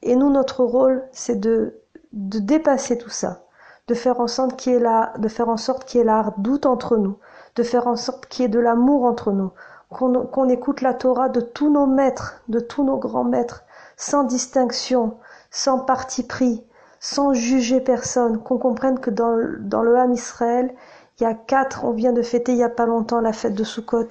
Et 0.03 0.17
nous, 0.17 0.29
notre 0.29 0.65
rôle, 0.65 1.03
c'est 1.13 1.41
de, 1.41 1.81
de 2.13 2.41
dépasser 2.41 2.99
tout 2.99 3.09
ça, 3.09 3.45
de 3.89 3.95
faire 3.95 4.21
en 4.21 4.27
sorte 4.27 4.57
qu'il 4.57 4.75
y 4.75 4.77
ait 4.77 4.81
la, 4.81 5.15
de 5.17 5.29
faire 5.29 5.49
en 5.49 5.57
sorte 5.57 5.87
qu'il 5.87 5.97
y 5.97 6.03
ait 6.03 6.05
la 6.05 6.35
doute 6.37 6.67
entre 6.67 6.99
nous, 6.99 7.17
de 7.57 7.63
faire 7.63 7.87
en 7.87 7.97
sorte 7.97 8.27
qu'il 8.27 8.43
y 8.43 8.45
ait 8.45 8.51
de 8.51 8.61
l'amour 8.61 9.05
entre 9.05 9.33
nous, 9.33 9.53
qu'on 9.91 10.49
écoute 10.49 10.83
la 10.83 10.95
Torah 10.95 11.29
de 11.29 11.41
tous 11.41 11.71
nos 11.71 11.87
maîtres, 11.87 12.43
de 12.49 12.61
tous 12.61 12.85
nos 12.85 12.97
grands 12.97 13.25
maîtres, 13.25 13.65
sans 13.97 14.25
distinction, 14.25 15.17
sans 15.51 15.81
parti 15.81 16.23
pris, 16.23 16.65
sans 17.01 17.33
juger 17.33 17.81
personne, 17.81 18.43
qu'on 18.43 18.59
comprenne 18.59 19.01
que 19.01 19.11
dans, 19.11 19.37
dans 19.61 19.83
le 19.83 19.97
Ham 19.97 20.13
Israël, 20.13 20.75
il 21.19 21.25
y 21.25 21.27
a 21.27 21.35
quatre, 21.35 21.85
on 21.85 21.91
vient 21.91 22.13
de 22.13 22.23
fêter 22.23 22.53
il 22.53 22.59
y 22.59 22.65
a 22.65 22.71
pas 22.71 22.87
longtemps 22.87 23.21
la 23.21 23.33
fête 23.33 23.55
de 23.55 23.65
Sukkot, 23.65 24.09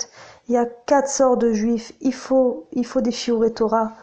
il 0.48 0.54
y 0.54 0.58
a 0.58 0.66
quatre 0.66 1.10
sortes 1.10 1.40
de 1.40 1.54
juifs, 1.54 1.94
il 2.02 2.14
faut, 2.14 2.68
il 2.74 2.86
faut 2.86 3.02
des 3.02 3.16
et 3.46 3.54
Torah 3.54 3.94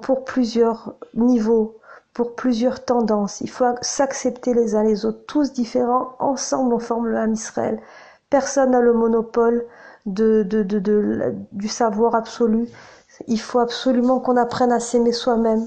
pour 0.00 0.24
plusieurs 0.24 0.94
niveaux, 1.14 1.76
pour 2.12 2.34
plusieurs 2.34 2.84
tendances, 2.84 3.40
il 3.40 3.50
faut 3.50 3.66
s'accepter 3.82 4.54
les 4.54 4.74
uns 4.74 4.82
les 4.82 5.04
autres, 5.04 5.24
tous 5.26 5.52
différents, 5.52 6.14
ensemble 6.18 6.72
on 6.72 6.78
forme 6.78 7.08
le 7.08 7.18
Ham 7.18 7.32
Israël. 7.32 7.80
Personne 8.30 8.70
n'a 8.70 8.80
le 8.80 8.92
monopole 8.92 9.66
de, 10.06 10.44
de, 10.44 10.62
de, 10.62 10.78
de, 10.78 11.34
du 11.52 11.68
savoir 11.68 12.14
absolu. 12.14 12.68
Il 13.26 13.40
faut 13.40 13.58
absolument 13.58 14.20
qu'on 14.20 14.36
apprenne 14.36 14.72
à 14.72 14.80
s'aimer 14.80 15.12
soi-même, 15.12 15.66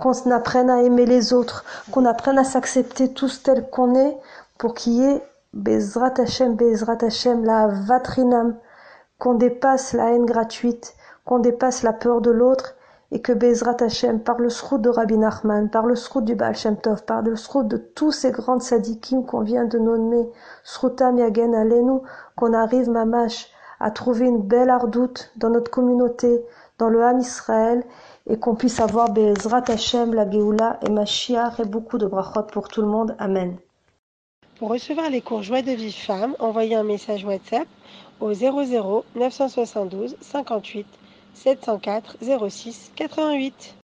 qu'on 0.00 0.12
apprenne 0.30 0.70
à 0.70 0.82
aimer 0.82 1.06
les 1.06 1.32
autres, 1.32 1.64
qu'on 1.92 2.04
apprenne 2.04 2.38
à 2.38 2.44
s'accepter 2.44 3.12
tous 3.12 3.42
tels 3.42 3.68
qu'on 3.68 3.94
est 3.94 4.16
pour 4.58 4.74
qu'il 4.74 4.94
y 4.94 5.04
ait 5.04 5.22
Bezrat 5.52 6.14
Hashem, 6.18 6.54
Bezrat 6.54 7.02
Hashem, 7.02 7.44
la 7.44 7.66
vatrinam, 7.66 8.56
qu'on 9.18 9.34
dépasse 9.34 9.92
la 9.92 10.10
haine 10.10 10.24
gratuite, 10.24 10.94
qu'on 11.24 11.40
dépasse 11.40 11.82
la 11.82 11.92
peur 11.92 12.20
de 12.20 12.30
l'autre 12.30 12.76
et 13.10 13.20
que 13.20 13.32
Bezrat 13.32 13.76
Hashem, 13.80 14.20
par 14.20 14.38
le 14.38 14.48
sroud 14.48 14.80
de 14.80 14.88
Rabbi 14.88 15.18
Nachman, 15.18 15.68
par 15.68 15.86
le 15.86 15.96
sroud 15.96 16.24
du 16.24 16.36
Baal 16.36 16.54
Shem 16.54 16.76
Tov, 16.76 17.02
par 17.04 17.22
le 17.22 17.34
sroud 17.34 17.66
de 17.66 17.76
tous 17.76 18.12
ces 18.12 18.30
grandes 18.30 18.62
sadikim 18.62 19.26
qu'on 19.26 19.40
vient 19.40 19.64
de 19.64 19.78
nommer, 19.78 20.30
sroutam 20.62 21.18
yagen 21.18 21.52
alenu, 21.54 22.00
qu'on 22.36 22.52
arrive 22.52 22.88
mamash 22.88 23.50
à 23.80 23.90
trouver 23.90 24.26
une 24.26 24.42
belle 24.42 24.70
ardoute 24.70 25.32
dans 25.36 25.50
notre 25.50 25.70
communauté, 25.70 26.40
dans 26.78 26.88
le 26.88 27.02
Ham 27.02 27.18
Israël, 27.18 27.82
et 28.28 28.38
qu'on 28.38 28.54
puisse 28.54 28.80
avoir 28.80 29.10
Bezrat 29.10 29.64
Hashem, 29.68 30.14
la 30.14 30.30
Géoula 30.30 30.78
et 30.86 30.90
Mashiach 30.90 31.58
et 31.58 31.64
beaucoup 31.64 31.98
de 31.98 32.06
brachot 32.06 32.44
pour 32.44 32.68
tout 32.68 32.82
le 32.82 32.88
monde. 32.88 33.16
Amen. 33.18 33.56
Pour 34.58 34.68
recevoir 34.68 35.08
les 35.08 35.22
cours 35.22 35.42
Joie 35.42 35.62
de 35.62 35.72
vie 35.72 35.92
femme, 35.92 36.36
envoyez 36.38 36.76
un 36.76 36.82
message 36.82 37.24
WhatsApp 37.24 37.66
au 38.20 38.32
00 38.34 39.04
972 39.16 40.16
58 40.20 40.86
704 41.34 42.16
06 42.48 42.92
88. 42.94 43.76